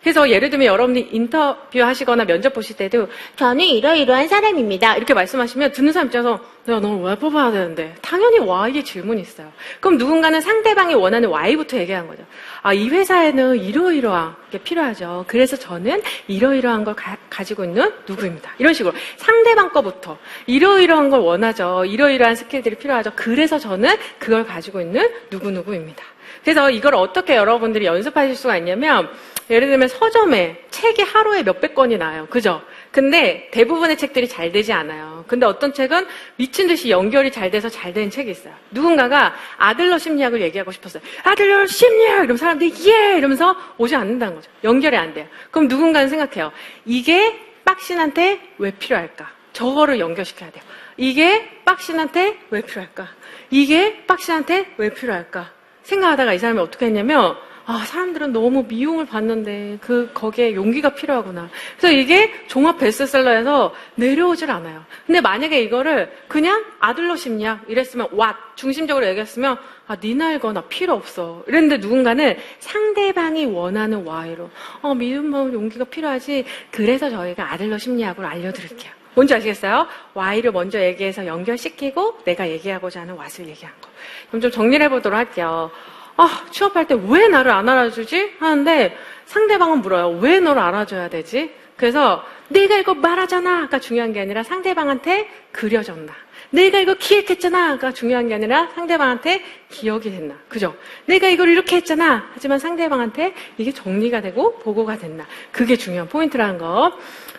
그래서 0.02 0.28
예를 0.32 0.50
들면 0.50 0.66
여러분이 0.66 1.10
인터뷰 1.12 1.80
하시거나 1.84 2.26
면접 2.26 2.54
보실 2.54 2.76
때도 2.76 3.08
저는 3.36 3.64
이러이러한 3.64 4.28
사람입니다. 4.28 4.98
이렇게 4.98 5.14
말씀하시면 5.14 5.72
듣는 5.72 5.94
사람 5.94 6.08
입장에서 6.08 6.40
내가 6.66 6.80
너를 6.80 7.04
왜 7.04 7.16
뽑아야 7.16 7.52
되는데? 7.52 7.94
당연히 8.02 8.40
why의 8.40 8.84
질문이 8.84 9.22
있어요. 9.22 9.52
그럼 9.80 9.98
누군가는 10.00 10.42
상대방이 10.42 10.96
원하는 10.96 11.30
why부터 11.30 11.78
얘기한 11.78 12.08
거죠. 12.08 12.24
아, 12.64 12.74
이 12.74 12.90
회사에는 12.90 13.60
이러이러한 13.60 14.36
게 14.52 14.58
필요하죠. 14.58 15.26
그래서 15.28 15.56
저는 15.56 16.02
이러이러한 16.28 16.84
걸 16.84 16.96
가, 16.96 17.44
지고 17.44 17.64
있는 17.64 17.92
누구입니다. 18.08 18.52
이런 18.58 18.74
식으로 18.74 18.96
상대방 19.18 19.70
거부터 19.70 20.18
이러이러한 20.48 21.12
걸 21.12 21.20
원하죠. 21.20 21.86
이러이러한 21.86 22.36
스킬들이 22.36 22.76
필요하죠. 22.76 23.12
그래서 23.16 23.60
저는 23.60 23.96
그걸 24.18 24.46
가지고 24.46 24.82
있는 24.82 25.08
누구누구입니다. 25.30 26.04
그래서 26.44 26.70
이걸 26.70 26.96
어떻게 26.96 27.36
여러분들이 27.36 27.86
연습하실 27.86 28.36
수가 28.36 28.58
있냐면 28.58 29.10
예를 29.50 29.68
들면 29.68 29.90
서점에 29.90 30.64
책이 30.70 31.02
하루에 31.02 31.44
몇백 31.44 31.76
권이 31.76 31.98
나요. 31.98 32.26
그죠? 32.30 32.62
근데 32.92 33.50
대부분의 33.52 33.98
책들이 33.98 34.28
잘 34.28 34.52
되지 34.52 34.74
않아요. 34.74 35.24
근데 35.28 35.46
어떤 35.46 35.74
책은 35.74 36.08
미친 36.36 36.68
듯이 36.68 36.90
연결이 36.90 37.32
잘 37.32 37.52
돼서 37.52 37.70
잘된 37.70 38.10
책이 38.10 38.32
있어요. 38.32 38.54
누군가가 38.72 39.34
아들러 39.58 39.98
심리학을 39.98 40.42
얘기하고 40.42 40.72
싶었어요. 40.72 41.02
아들러 41.24 41.66
심리학! 41.66 42.18
이러면 42.20 42.38
사람들이 42.38 42.74
예! 42.88 43.18
이러면서 43.18 43.56
오지 43.78 43.96
않는다는 43.96 44.36
거죠. 44.36 44.50
연결이 44.64 44.98
안 44.98 45.14
돼요. 45.14 45.28
그럼 45.52 45.68
누군가는 45.68 46.08
생각해요. 46.10 46.52
이게 46.86 47.40
빡신한테 47.64 48.40
왜 48.58 48.72
필요할까? 48.72 49.32
저거를 49.54 50.00
연결시켜야 50.00 50.50
돼요. 50.52 50.64
이게 50.98 51.50
빡신한테 51.66 52.40
왜 52.50 52.62
필요할까? 52.62 53.08
이게 53.50 54.06
빡신한테 54.06 54.74
왜 54.78 54.90
필요할까? 54.94 55.61
생각하다가 55.92 56.34
이 56.34 56.40
사람이 56.40 56.60
어떻게 56.60 56.86
했냐면 56.86 57.36
아, 57.66 57.86
사람들은 57.86 58.34
너무 58.34 58.66
미움을 58.68 59.06
받는데 59.06 59.78
그 59.82 60.10
거기에 60.14 60.56
용기가 60.56 60.96
필요하구나. 60.96 61.50
그래서 61.78 61.96
이게 61.96 62.32
종합 62.48 62.80
베스트셀러에서 62.80 63.74
내려오질 63.96 64.50
않아요. 64.50 64.84
근데 65.06 65.22
만약에 65.22 65.62
이거를 65.62 66.12
그냥 66.28 66.66
아들러 66.80 67.16
심리학 67.16 67.66
이랬으면 67.68 68.08
왓 68.10 68.36
중심적으로 68.56 69.06
얘기했으면 69.08 69.58
아, 69.88 69.96
니나 70.02 70.34
읽어 70.34 70.54
나 70.54 70.62
필요 70.62 70.94
없어. 70.96 71.44
이랬는데 71.48 71.78
누군가는 71.78 72.36
상대방이 72.60 73.46
원하는 73.46 74.06
와이로 74.06 74.50
어, 74.82 74.96
미움 74.96 75.32
용기가 75.54 75.86
필요하지. 75.86 76.46
그래서 76.72 77.10
저희가 77.10 77.54
아들러 77.54 77.78
심리학으로 77.78 78.28
알려드릴게요. 78.28 78.92
뭔지 79.14 79.36
아시겠어요? 79.36 79.88
Y를 80.14 80.52
먼저 80.52 80.82
얘기해서 80.82 81.26
연결시키고 81.28 82.20
내가 82.26 82.50
얘기하고자 82.50 83.02
하는 83.02 83.16
what을 83.16 83.48
얘기한 83.50 83.74
거. 83.82 83.91
그럼 84.30 84.42
좀 84.42 84.52
정리를 84.52 84.84
해보도록 84.86 85.18
할게요. 85.18 85.72
아, 86.18 86.46
취업할 86.52 86.88
때 86.88 86.94
왜 86.96 87.28
나를 87.28 87.52
안 87.52 87.68
알아주지? 87.70 88.34
하는데 88.40 88.98
상대방은 89.26 89.82
물어요. 89.82 90.20
왜 90.20 90.40
너를 90.40 90.62
알아줘야 90.62 91.10
되지? 91.10 91.52
그래서 91.78 92.24
내가 92.50 92.78
이거 92.78 92.94
말하잖아가 92.94 93.80
중요한 93.80 94.14
게 94.14 94.20
아니라 94.20 94.44
상대방한테 94.44 95.28
그려졌나. 95.52 96.14
내가 96.52 96.80
이거 96.80 96.94
기획했잖아가 96.96 97.94
중요한 97.94 98.28
게 98.28 98.36
아니라 98.36 98.68
상대방한테 98.76 99.42
기억이 99.70 100.12
됐나. 100.12 100.36
그죠? 100.50 100.76
내가 101.06 101.28
이걸 101.30 101.48
이렇게 101.50 101.78
했잖아. 101.78 102.30
하지만 102.34 102.60
상대방한테 102.60 103.34
이게 103.58 103.72
정리가 103.72 104.20
되고 104.22 104.60
보고가 104.60 104.98
됐나. 104.98 105.26
그게 105.52 105.78
중요한 105.78 106.10
포인트라는 106.10 106.58
거. 106.58 106.92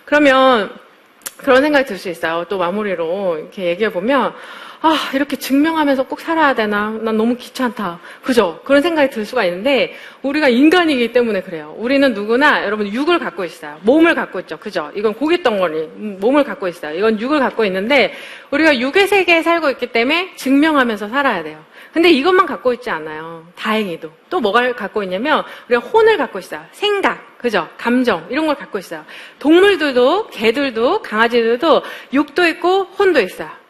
그러면 0.06 0.74
그런 1.36 1.60
생각이 1.62 1.84
들 1.86 1.98
수 1.98 2.08
있어요. 2.08 2.46
또 2.48 2.56
마무리로 2.56 3.38
이렇게 3.38 3.64
얘기해 3.66 3.92
보면 3.92 4.32
아, 4.84 4.96
이렇게 5.14 5.36
증명하면서 5.36 6.08
꼭 6.08 6.20
살아야 6.20 6.54
되나? 6.54 6.90
난 7.02 7.16
너무 7.16 7.36
귀찮다. 7.36 8.00
그죠? 8.24 8.60
그런 8.64 8.82
생각이 8.82 9.10
들 9.10 9.24
수가 9.24 9.44
있는데, 9.44 9.94
우리가 10.22 10.48
인간이기 10.48 11.12
때문에 11.12 11.42
그래요. 11.42 11.72
우리는 11.78 12.12
누구나, 12.12 12.64
여러분, 12.64 12.88
육을 12.88 13.20
갖고 13.20 13.44
있어요. 13.44 13.78
몸을 13.82 14.16
갖고 14.16 14.40
있죠. 14.40 14.56
그죠? 14.56 14.90
이건 14.96 15.14
고깃덩어리, 15.14 15.78
음, 15.78 16.18
몸을 16.20 16.42
갖고 16.42 16.66
있어요. 16.66 16.98
이건 16.98 17.20
육을 17.20 17.38
갖고 17.38 17.64
있는데, 17.64 18.12
우리가 18.50 18.80
육의 18.80 19.06
세계에 19.06 19.42
살고 19.42 19.70
있기 19.70 19.92
때문에 19.92 20.34
증명하면서 20.34 21.10
살아야 21.10 21.44
돼요. 21.44 21.64
근데 21.92 22.10
이것만 22.10 22.46
갖고 22.46 22.72
있지 22.72 22.90
않아요. 22.90 23.46
다행히도. 23.54 24.10
또 24.30 24.40
뭐가 24.40 24.72
갖고 24.72 25.04
있냐면, 25.04 25.44
우리가 25.68 25.86
혼을 25.86 26.16
갖고 26.16 26.40
있어요. 26.40 26.60
생각. 26.72 27.38
그죠? 27.38 27.68
감정. 27.76 28.26
이런 28.30 28.46
걸 28.46 28.56
갖고 28.56 28.78
있어요. 28.78 29.04
동물들도, 29.38 30.30
개들도, 30.30 31.02
강아지들도 31.02 31.82
육도 32.12 32.48
있고 32.48 32.82
혼도 32.98 33.20
있어요. 33.20 33.61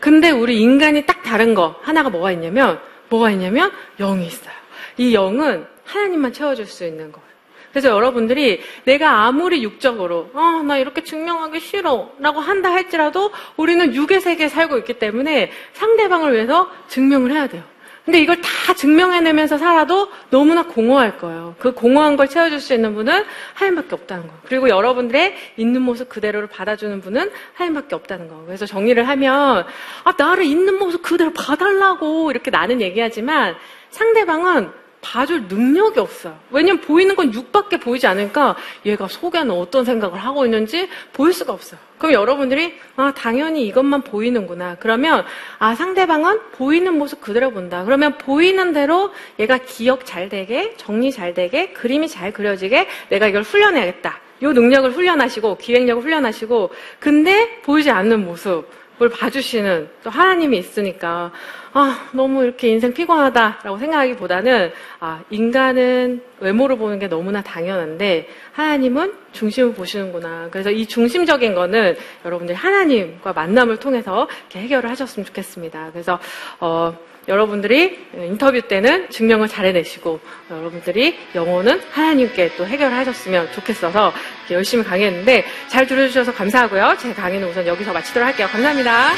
근데 0.00 0.30
우리 0.30 0.60
인간이 0.60 1.04
딱 1.06 1.22
다른 1.22 1.54
거 1.54 1.76
하나가 1.82 2.10
뭐가 2.10 2.32
있냐면 2.32 2.80
뭐가 3.08 3.30
있냐면 3.30 3.70
영이 3.98 4.26
있어요. 4.26 4.54
이 4.96 5.14
영은 5.14 5.66
하나님만 5.84 6.32
채워줄 6.32 6.66
수 6.66 6.84
있는 6.84 7.12
거예요. 7.12 7.30
그래서 7.70 7.88
여러분들이 7.88 8.60
내가 8.84 9.26
아무리 9.26 9.62
육적으로 9.62 10.30
아, 10.34 10.62
나 10.66 10.76
이렇게 10.76 11.04
증명하기 11.04 11.60
싫어 11.60 12.10
라고 12.18 12.40
한다 12.40 12.72
할지라도 12.72 13.30
우리는 13.56 13.94
육의 13.94 14.20
세계에 14.20 14.48
살고 14.48 14.78
있기 14.78 14.94
때문에 14.94 15.52
상대방을 15.74 16.34
위해서 16.34 16.68
증명을 16.88 17.30
해야 17.30 17.46
돼요. 17.46 17.62
근데 18.04 18.18
이걸 18.20 18.40
다 18.40 18.74
증명해내면서 18.74 19.58
살아도 19.58 20.08
너무나 20.30 20.64
공허할 20.64 21.18
거예요. 21.18 21.54
그 21.58 21.72
공허한 21.72 22.16
걸 22.16 22.28
채워줄 22.28 22.60
수 22.60 22.74
있는 22.74 22.94
분은 22.94 23.24
하나님밖에 23.54 23.94
없다는 23.94 24.26
거. 24.26 24.34
그리고 24.46 24.68
여러분들의 24.68 25.34
있는 25.56 25.82
모습 25.82 26.08
그대로를 26.08 26.48
받아주는 26.48 27.00
분은 27.00 27.30
하나님밖에 27.54 27.94
없다는 27.94 28.28
거. 28.28 28.42
그래서 28.46 28.66
정리를 28.66 29.06
하면 29.06 29.66
아 30.04 30.14
나를 30.16 30.44
있는 30.44 30.78
모습 30.78 31.02
그대로 31.02 31.32
봐달라고 31.32 32.30
이렇게 32.30 32.50
나는 32.50 32.80
얘기하지만 32.80 33.54
상대방은 33.90 34.70
봐줄 35.00 35.44
능력이 35.48 35.98
없어요. 35.98 36.38
왜냐면 36.50 36.80
보이는 36.80 37.16
건 37.16 37.30
6밖에 37.30 37.80
보이지 37.80 38.06
않으니까 38.06 38.56
얘가 38.84 39.08
속에는 39.08 39.50
어떤 39.50 39.84
생각을 39.84 40.18
하고 40.18 40.44
있는지 40.44 40.88
보일 41.12 41.32
수가 41.32 41.52
없어요. 41.52 41.80
그럼 41.98 42.14
여러분들이 42.14 42.74
아 42.96 43.12
당연히 43.14 43.66
이것만 43.66 44.02
보이는구나. 44.02 44.76
그러면 44.80 45.24
아 45.58 45.74
상대방은 45.74 46.40
보이는 46.52 46.96
모습 46.96 47.20
그대로 47.20 47.50
본다. 47.50 47.84
그러면 47.84 48.16
보이는 48.18 48.72
대로 48.72 49.10
얘가 49.38 49.58
기억 49.58 50.06
잘 50.06 50.28
되게 50.28 50.74
정리 50.76 51.12
잘 51.12 51.34
되게 51.34 51.70
그림이 51.72 52.08
잘 52.08 52.32
그려지게 52.32 52.88
내가 53.10 53.26
이걸 53.26 53.42
훈련해야겠다. 53.42 54.18
이 54.42 54.46
능력을 54.46 54.90
훈련하시고 54.92 55.58
기획력을 55.58 56.02
훈련하시고 56.02 56.70
근데 56.98 57.60
보이지 57.62 57.90
않는 57.90 58.24
모습 58.24 58.66
뭘 59.00 59.08
봐주시는 59.08 59.88
또 60.04 60.10
하나님이 60.10 60.58
있으니까 60.58 61.32
아 61.72 62.10
너무 62.12 62.44
이렇게 62.44 62.68
인생 62.68 62.92
피곤하다라고 62.92 63.78
생각하기보다는 63.78 64.72
아 65.00 65.22
인간은 65.30 66.22
외모로 66.38 66.76
보는 66.76 66.98
게 66.98 67.08
너무나 67.08 67.40
당연한데 67.40 68.28
하나님은 68.52 69.14
중심을 69.32 69.72
보시는구나. 69.72 70.48
그래서 70.50 70.70
이 70.70 70.84
중심적인 70.84 71.54
거는 71.54 71.96
여러분들 72.26 72.54
하나님과 72.54 73.32
만남을 73.32 73.78
통해서 73.78 74.28
이렇게 74.50 74.60
해결을 74.60 74.90
하셨으면 74.90 75.24
좋겠습니다. 75.24 75.92
그래서 75.92 76.20
어. 76.60 77.09
여러분들이 77.28 77.98
인터뷰 78.14 78.60
때는 78.62 79.10
증명을 79.10 79.48
잘 79.48 79.66
해내시고 79.66 80.20
여러분들이 80.50 81.18
영어는 81.34 81.80
하나님께 81.90 82.56
또 82.56 82.66
해결하셨으면 82.66 83.52
좋겠어서 83.52 84.12
열심히 84.50 84.84
강의했는데 84.84 85.44
잘 85.68 85.86
들어주셔서 85.86 86.32
감사하고요. 86.34 86.96
제 86.98 87.12
강의는 87.12 87.48
우선 87.48 87.66
여기서 87.66 87.92
마치도록 87.92 88.26
할게요. 88.26 88.48
감사합니다. 88.50 89.14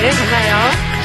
네, 0.00 0.10
감사해요. 0.10 1.01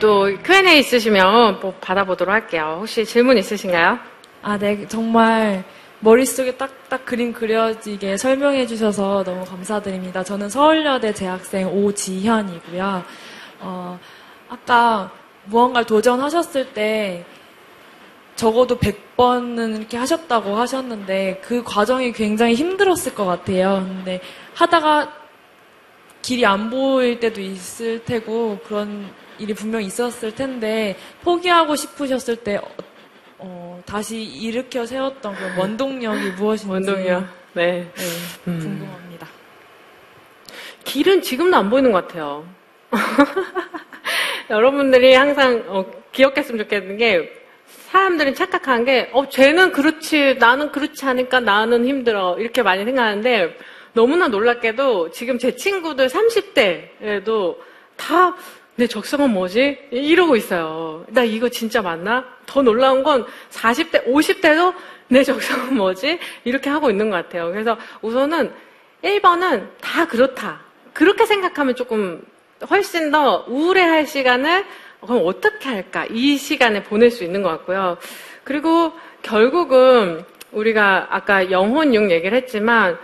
또 0.00 0.28
Q&A 0.44 0.78
있으시면 0.78 1.60
뭐 1.60 1.72
받아보도록 1.80 2.32
할게요. 2.32 2.76
혹시 2.80 3.04
질문 3.04 3.36
있으신가요? 3.36 3.98
아, 4.42 4.56
네, 4.56 4.86
정말 4.86 5.64
머릿속에 6.00 6.56
딱딱 6.56 7.04
그림 7.04 7.32
그려지게 7.32 8.16
설명해 8.16 8.66
주셔서 8.66 9.24
너무 9.24 9.44
감사드립니다. 9.44 10.22
저는 10.22 10.48
서울여대 10.48 11.12
재학생 11.12 11.68
오지현이고요. 11.68 13.02
어, 13.60 13.98
아까 14.48 15.10
무언가를 15.46 15.86
도전하셨을 15.86 16.72
때 16.72 17.24
적어도 18.36 18.78
100번은 18.78 19.78
이렇게 19.78 19.96
하셨다고 19.96 20.54
하셨는데 20.54 21.40
그 21.44 21.64
과정이 21.64 22.12
굉장히 22.12 22.54
힘들었을 22.54 23.16
것 23.16 23.24
같아요. 23.24 23.84
근데 23.88 24.20
하다가 24.54 25.12
길이 26.22 26.46
안 26.46 26.70
보일 26.70 27.18
때도 27.18 27.40
있을 27.40 28.04
테고 28.04 28.60
그런 28.64 29.10
일이 29.38 29.54
분명 29.54 29.82
있었을 29.82 30.34
텐데 30.34 30.96
포기하고 31.22 31.76
싶으셨을 31.76 32.36
때 32.36 32.56
어, 32.56 32.68
어, 33.38 33.82
다시 33.86 34.22
일으켜 34.22 34.84
세웠던 34.84 35.34
그런 35.34 35.58
원동력이 35.58 36.30
무엇인지 36.38 36.70
원동력. 36.70 37.22
네. 37.52 37.90
네, 37.94 38.04
음. 38.46 38.58
궁금합니다. 38.60 39.26
길은 40.84 41.22
지금도 41.22 41.56
안 41.56 41.70
보이는 41.70 41.92
것 41.92 42.06
같아요. 42.06 42.46
여러분들이 44.50 45.14
항상 45.14 45.64
어, 45.68 45.84
기억했으면 46.12 46.64
좋겠는 46.64 46.96
게 46.96 47.30
사람들은 47.90 48.34
착각하는 48.34 48.84
게 48.84 49.10
어, 49.12 49.28
쟤는 49.28 49.72
그렇지 49.72 50.36
나는 50.38 50.72
그렇지 50.72 51.04
않으니까 51.04 51.40
나는 51.40 51.86
힘들어 51.86 52.36
이렇게 52.38 52.62
많이 52.62 52.84
생각하는데 52.84 53.56
너무나 53.92 54.28
놀랍게도 54.28 55.10
지금 55.10 55.38
제 55.38 55.56
친구들 55.56 56.08
30대에도 56.08 57.56
다 57.96 58.34
내 58.78 58.86
적성은 58.86 59.30
뭐지? 59.30 59.88
이러고 59.90 60.36
있어요. 60.36 61.04
나 61.08 61.24
이거 61.24 61.48
진짜 61.48 61.82
맞나? 61.82 62.24
더 62.46 62.62
놀라운 62.62 63.02
건 63.02 63.26
40대, 63.50 64.06
50대도 64.06 64.72
내 65.08 65.24
적성은 65.24 65.74
뭐지? 65.76 66.20
이렇게 66.44 66.70
하고 66.70 66.88
있는 66.88 67.10
것 67.10 67.16
같아요. 67.16 67.50
그래서 67.50 67.76
우선은 68.02 68.52
1번은 69.02 69.70
다 69.80 70.06
그렇다. 70.06 70.60
그렇게 70.92 71.26
생각하면 71.26 71.74
조금 71.74 72.22
훨씬 72.70 73.10
더 73.10 73.44
우울해할 73.48 74.06
시간을 74.06 74.64
그럼 75.00 75.22
어떻게 75.24 75.70
할까? 75.70 76.06
이 76.08 76.36
시간에 76.36 76.84
보낼 76.84 77.10
수 77.10 77.24
있는 77.24 77.42
것 77.42 77.48
같고요. 77.48 77.98
그리고 78.44 78.92
결국은 79.22 80.24
우리가 80.52 81.08
아까 81.10 81.50
영혼 81.50 81.96
육 81.96 82.12
얘기를 82.12 82.38
했지만 82.38 82.96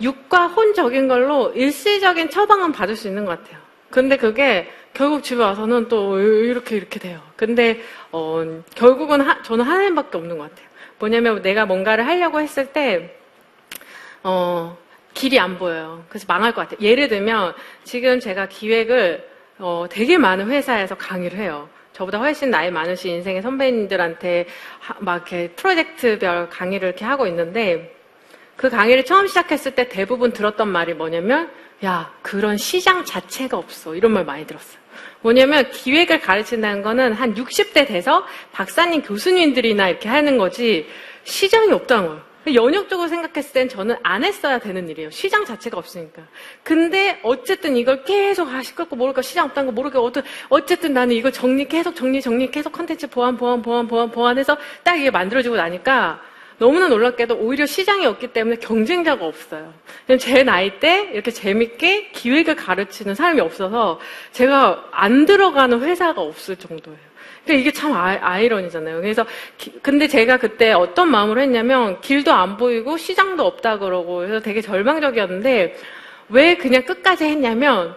육과 0.00 0.46
혼적인 0.46 1.08
걸로 1.08 1.50
일시적인 1.50 2.30
처방은 2.30 2.70
받을 2.70 2.94
수 2.94 3.08
있는 3.08 3.24
것 3.24 3.42
같아요. 3.42 3.64
근데 3.90 4.16
그게 4.16 4.68
결국 4.94 5.22
집에 5.24 5.42
와서는 5.42 5.88
또 5.88 6.18
이렇게 6.20 6.76
이렇게 6.76 6.98
돼요. 7.00 7.20
근데 7.36 7.82
어, 8.12 8.62
결국은 8.74 9.20
하- 9.20 9.42
저는 9.42 9.64
하나님밖에 9.64 10.16
없는 10.16 10.38
것 10.38 10.50
같아요. 10.50 10.68
뭐냐면 10.98 11.42
내가 11.42 11.66
뭔가를 11.66 12.06
하려고 12.06 12.40
했을 12.40 12.66
때 12.72 13.16
어, 14.22 14.76
길이 15.12 15.38
안 15.38 15.58
보여요. 15.58 16.04
그래서 16.08 16.24
망할 16.28 16.52
것 16.52 16.62
같아요. 16.62 16.78
예를 16.80 17.08
들면 17.08 17.54
지금 17.84 18.20
제가 18.20 18.46
기획을 18.48 19.28
어, 19.58 19.86
되게 19.90 20.16
많은 20.18 20.50
회사에서 20.50 20.94
강의를 20.96 21.38
해요. 21.38 21.68
저보다 21.92 22.18
훨씬 22.18 22.50
나이 22.50 22.70
많으신 22.70 23.12
인생의 23.16 23.42
선배님들한테 23.42 24.46
하- 24.80 24.96
막 25.00 25.14
이렇게 25.16 25.48
프로젝트별 25.54 26.48
강의를 26.50 26.88
이렇게 26.88 27.04
하고 27.04 27.26
있는데 27.26 27.94
그 28.56 28.70
강의를 28.70 29.04
처음 29.04 29.26
시작했을 29.26 29.74
때 29.74 29.88
대부분 29.88 30.32
들었던 30.32 30.68
말이 30.68 30.94
뭐냐면 30.94 31.50
야 31.84 32.12
그런 32.22 32.56
시장 32.56 33.04
자체가 33.04 33.56
없어 33.56 33.94
이런 33.94 34.12
말 34.12 34.24
많이 34.24 34.46
들었어요. 34.46 34.83
뭐냐면 35.20 35.70
기획을 35.70 36.20
가르친다는 36.20 36.82
거는 36.82 37.12
한 37.12 37.34
60대 37.34 37.86
돼서 37.86 38.26
박사님 38.52 39.02
교수님들이나 39.02 39.88
이렇게 39.88 40.08
하는 40.08 40.38
거지 40.38 40.86
시장이 41.24 41.72
없다는 41.72 42.06
거예요. 42.06 42.34
연역적으로 42.52 43.08
생각했을 43.08 43.52
땐 43.52 43.68
저는 43.68 43.96
안 44.02 44.22
했어야 44.22 44.58
되는 44.58 44.86
일이에요. 44.88 45.10
시장 45.10 45.46
자체가 45.46 45.78
없으니까. 45.78 46.22
근데 46.62 47.18
어쨌든 47.22 47.76
이걸 47.76 48.04
계속 48.04 48.48
아 48.48 48.62
시끄럽고 48.62 48.96
모를까 48.96 49.22
시장 49.22 49.46
없다는 49.46 49.68
거 49.68 49.72
모르게 49.72 49.96
어떤 49.96 50.22
어쨌든 50.50 50.92
나는 50.92 51.14
이거 51.14 51.30
정리 51.30 51.66
계속 51.66 51.94
정리 51.94 52.20
정리 52.20 52.50
계속 52.50 52.72
컨텐츠 52.72 53.08
보완 53.08 53.38
보완 53.38 53.62
보완 53.62 53.88
보완 53.88 54.10
보완해서 54.10 54.58
딱 54.82 54.96
이게 54.96 55.10
만들어지고 55.10 55.56
나니까 55.56 56.20
너무나 56.58 56.88
놀랍게도 56.88 57.36
오히려 57.36 57.66
시장이 57.66 58.06
없기 58.06 58.28
때문에 58.28 58.56
경쟁자가 58.56 59.24
없어요. 59.26 59.72
제 60.18 60.42
나이 60.44 60.78
때 60.78 61.10
이렇게 61.12 61.30
재밌게 61.30 62.10
기획을 62.12 62.54
가르치는 62.56 63.14
사람이 63.14 63.40
없어서 63.40 63.98
제가 64.32 64.88
안 64.92 65.26
들어가는 65.26 65.80
회사가 65.82 66.20
없을 66.20 66.56
정도예요. 66.56 66.98
그러니까 67.44 67.60
이게 67.60 67.72
참 67.72 67.92
아, 67.92 68.16
아이러니잖아요. 68.20 69.00
그래서 69.02 69.26
기- 69.58 69.72
근데 69.82 70.06
제가 70.08 70.38
그때 70.38 70.72
어떤 70.72 71.10
마음으로 71.10 71.40
했냐면 71.40 72.00
길도 72.00 72.32
안 72.32 72.56
보이고 72.56 72.96
시장도 72.96 73.44
없다 73.44 73.78
그러고 73.78 74.18
그래서 74.18 74.40
되게 74.40 74.60
절망적이었는데 74.60 75.76
왜 76.30 76.56
그냥 76.56 76.84
끝까지 76.84 77.24
했냐면 77.24 77.94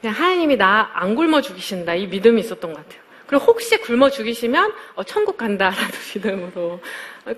그냥 0.00 0.14
하나님이 0.16 0.56
나 0.56 0.90
안 0.94 1.14
굶어 1.14 1.40
죽이신다 1.40 1.94
이 1.94 2.06
믿음이 2.08 2.40
있었던 2.40 2.72
것 2.72 2.84
같아요. 2.84 3.00
그리고 3.26 3.44
혹시 3.46 3.76
굶어 3.78 4.10
죽이시면 4.10 4.72
어, 4.94 5.04
천국 5.04 5.36
간다라는 5.36 5.88
믿음으로. 6.14 6.80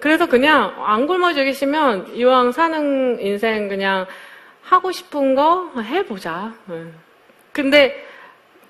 그래서 0.00 0.26
그냥 0.26 0.74
안 0.78 1.06
굶어 1.06 1.32
죽이시면 1.32 2.14
이왕 2.14 2.52
사는 2.52 3.20
인생 3.20 3.68
그냥 3.68 4.06
하고 4.62 4.90
싶은 4.90 5.34
거 5.34 5.70
해보자. 5.80 6.54
예. 6.70 6.84
근데 7.52 8.06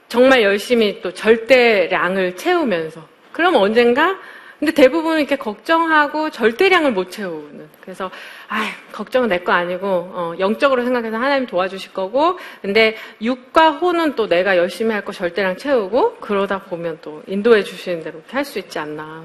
정말 0.09 0.42
열심히 0.42 1.00
또 1.00 1.12
절대량을 1.12 2.37
채우면서. 2.37 3.07
그럼 3.33 3.57
언젠가 3.57 4.18
근데 4.64 4.72
대부분 4.83 5.18
이렇게 5.18 5.37
걱정하고 5.37 6.31
절대량을 6.31 6.92
못 6.92 7.11
채우는. 7.11 7.68
그래서 7.83 8.11
아, 8.48 8.66
걱정은 8.92 9.29
내 9.29 9.44
거 9.44 9.53
아니고 9.53 9.87
어, 9.87 10.35
영적으로 10.38 10.83
생각해서 10.85 11.18
하나님 11.18 11.46
도와주실 11.46 11.92
거고. 11.92 12.38
근데 12.62 12.96
육과 13.20 13.72
호는 13.72 14.14
또 14.16 14.27
내가 14.27 14.57
열심히 14.57 14.92
할 14.94 15.05
거 15.05 15.12
절대량 15.12 15.59
채우고 15.59 16.16
그러다 16.16 16.61
보면 16.62 16.98
또 17.03 17.22
인도해 17.27 17.62
주시는 17.62 18.03
대로 18.05 18.22
할 18.31 18.42
수 18.46 18.59
있지 18.59 18.79
않나 18.79 19.22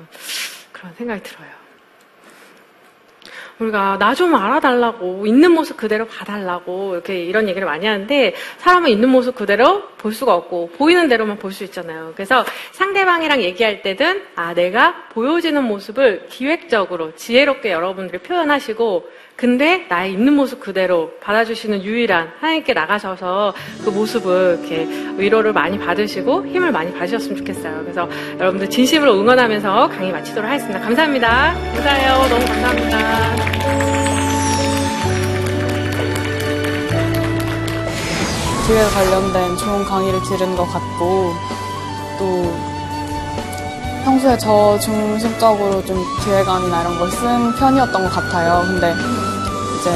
그런 0.73 0.93
생각이 0.95 1.23
들어요. 1.23 1.58
우리가 3.59 3.97
나 3.97 4.13
좀 4.19 4.35
알아달라고 4.35 5.25
있는 5.27 5.51
모습 5.51 5.77
그대로 5.77 6.05
봐달라고 6.05 6.93
이렇게 6.93 7.23
이런 7.23 7.47
얘기를 7.47 7.65
많이 7.65 7.85
하는데 7.85 8.33
사람은 8.57 8.89
있는 8.89 9.07
모습 9.09 9.35
그대로 9.35 9.83
볼 9.97 10.13
수가 10.13 10.33
없고 10.35 10.71
보이는 10.77 11.07
대로만 11.07 11.37
볼 11.37 11.51
수 11.51 11.63
있잖아요. 11.65 12.11
그래서 12.15 12.43
상대방이랑 12.73 13.41
얘기할 13.41 13.81
때든 13.81 14.23
아 14.35 14.53
내가 14.53 15.05
보여지는 15.13 15.63
모습을 15.63 16.25
기획적으로 16.29 17.15
지혜롭게 17.15 17.71
여러분들이 17.71 18.19
표현하시고 18.19 19.09
근데 19.43 19.85
나의 19.87 20.11
있는 20.11 20.33
모습 20.33 20.59
그대로 20.59 21.11
받아주시는 21.21 21.81
유일한 21.85 22.27
하나님께 22.41 22.73
나가셔서 22.73 23.53
그 23.85 23.89
모습을 23.89 24.57
이렇게 24.59 24.85
위로를 25.17 25.53
많이 25.53 25.79
받으시고 25.79 26.45
힘을 26.47 26.73
많이 26.73 26.91
받으셨으면 26.91 27.37
좋겠어요. 27.37 27.79
그래서 27.83 28.09
여러분들 28.37 28.69
진심으로 28.69 29.17
응원하면서 29.17 29.87
강의 29.95 30.11
마치도록 30.11 30.45
하겠습니다. 30.49 30.81
감사합니다. 30.81 31.53
감사해요. 31.73 32.27
너무 32.27 32.45
감사합니다. 32.45 33.99
기회 38.67 38.83
관련된 38.83 39.55
좋은 39.57 39.85
강의를 39.85 40.19
들은 40.27 40.55
것 40.57 40.65
같고 40.65 41.33
또 42.19 42.53
평소에 44.03 44.37
저 44.37 44.77
중심적으로 44.79 45.83
좀 45.85 45.97
기획안이나 46.23 46.81
이런 46.81 46.97
걸 46.99 47.09
쓴 47.09 47.53
편이었던 47.57 48.03
것 48.03 48.09
같아요. 48.09 48.63
근데 48.67 48.93
이제 49.79 49.91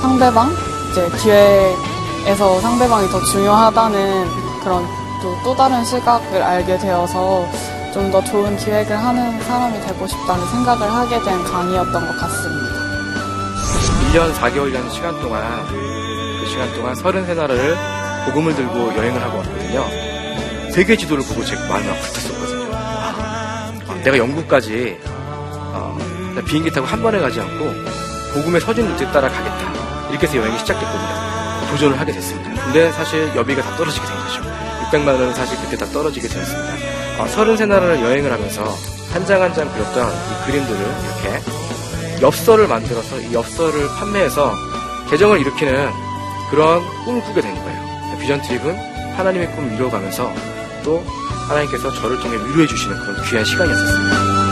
상대방 0.00 0.52
이제 0.90 1.08
기획에서 1.22 2.60
상대방이 2.60 3.08
더 3.08 3.20
중요하다는 3.24 4.60
그런 4.62 4.86
또, 5.22 5.36
또 5.44 5.54
다른 5.56 5.84
시각을 5.84 6.42
알게 6.42 6.78
되어서 6.78 7.46
좀 7.92 8.10
더 8.10 8.24
좋은 8.24 8.56
기획을 8.56 8.96
하는 8.96 9.38
사람이 9.42 9.78
되고 9.82 10.06
싶다는 10.06 10.46
생각을 10.48 10.90
하게 10.90 11.20
된 11.22 11.44
강의였던 11.44 11.92
것 11.92 12.18
같습니다. 12.20 12.72
1년 14.12 14.32
4개월이라는 14.34 14.90
시간 14.90 15.20
동안 15.20 15.42
그 15.68 16.46
시간 16.46 16.72
동안 16.74 16.94
33나라를 16.94 17.76
복음을 18.26 18.54
들고 18.54 18.96
여행을 18.96 19.22
하고 19.22 19.38
왔거든요. 19.38 19.84
세계 20.72 20.96
지도를 20.96 21.22
보고 21.24 21.44
제 21.44 21.54
마음이 21.68 21.86
막 21.86 22.00
불탔었거든요. 22.00 22.70
아, 22.74 23.72
내가 24.02 24.16
영국까지 24.16 24.98
어, 25.74 25.96
나 26.34 26.40
비행기 26.42 26.70
타고 26.70 26.86
한 26.86 27.02
번에 27.02 27.20
가지 27.20 27.40
않고 27.40 27.74
복음의 28.34 28.60
서진 28.60 28.88
루트에 28.88 29.10
따라 29.12 29.28
가겠다. 29.28 30.08
이렇게 30.10 30.26
해서 30.26 30.36
여행이 30.38 30.58
시작됐거든요. 30.58 31.70
도전을 31.70 31.98
하게 31.98 32.12
됐습니다. 32.12 32.50
근데 32.64 32.90
사실 32.92 33.30
여비가 33.34 33.62
다 33.62 33.76
떨어지게 33.76 34.04
된 34.06 34.16
거죠. 34.16 34.42
600만 34.90 35.08
원은 35.08 35.34
사실 35.34 35.56
그때 35.60 35.76
다 35.76 35.86
떨어지게 35.86 36.28
되었습니다. 36.28 36.72
어, 37.22 37.26
33나라를 37.26 38.00
여행을 38.02 38.32
하면서 38.32 38.64
한 39.12 39.26
장 39.26 39.42
한 39.42 39.52
장 39.54 39.70
그렸던 39.72 40.10
이 40.10 40.46
그림들을 40.46 40.80
이렇게 40.80 42.22
엽서를 42.22 42.66
만들어서 42.68 43.18
이 43.20 43.34
엽서를 43.34 43.88
판매해서 43.98 44.54
계정을 45.10 45.40
일으키는 45.40 45.90
그런 46.50 46.82
꿈을 47.04 47.22
꾸게 47.22 47.40
된 47.42 47.54
거예요. 47.54 48.18
비전 48.20 48.40
트립은 48.40 48.76
하나님의 49.16 49.50
꿈을 49.54 49.74
이루어가면서 49.74 50.32
또 50.84 51.04
하나님께서 51.48 51.92
저를 51.92 52.18
통해 52.20 52.36
위로해 52.36 52.66
주시는 52.66 52.98
그런 53.00 53.22
귀한 53.24 53.44
시간이었었습니다. 53.44 54.51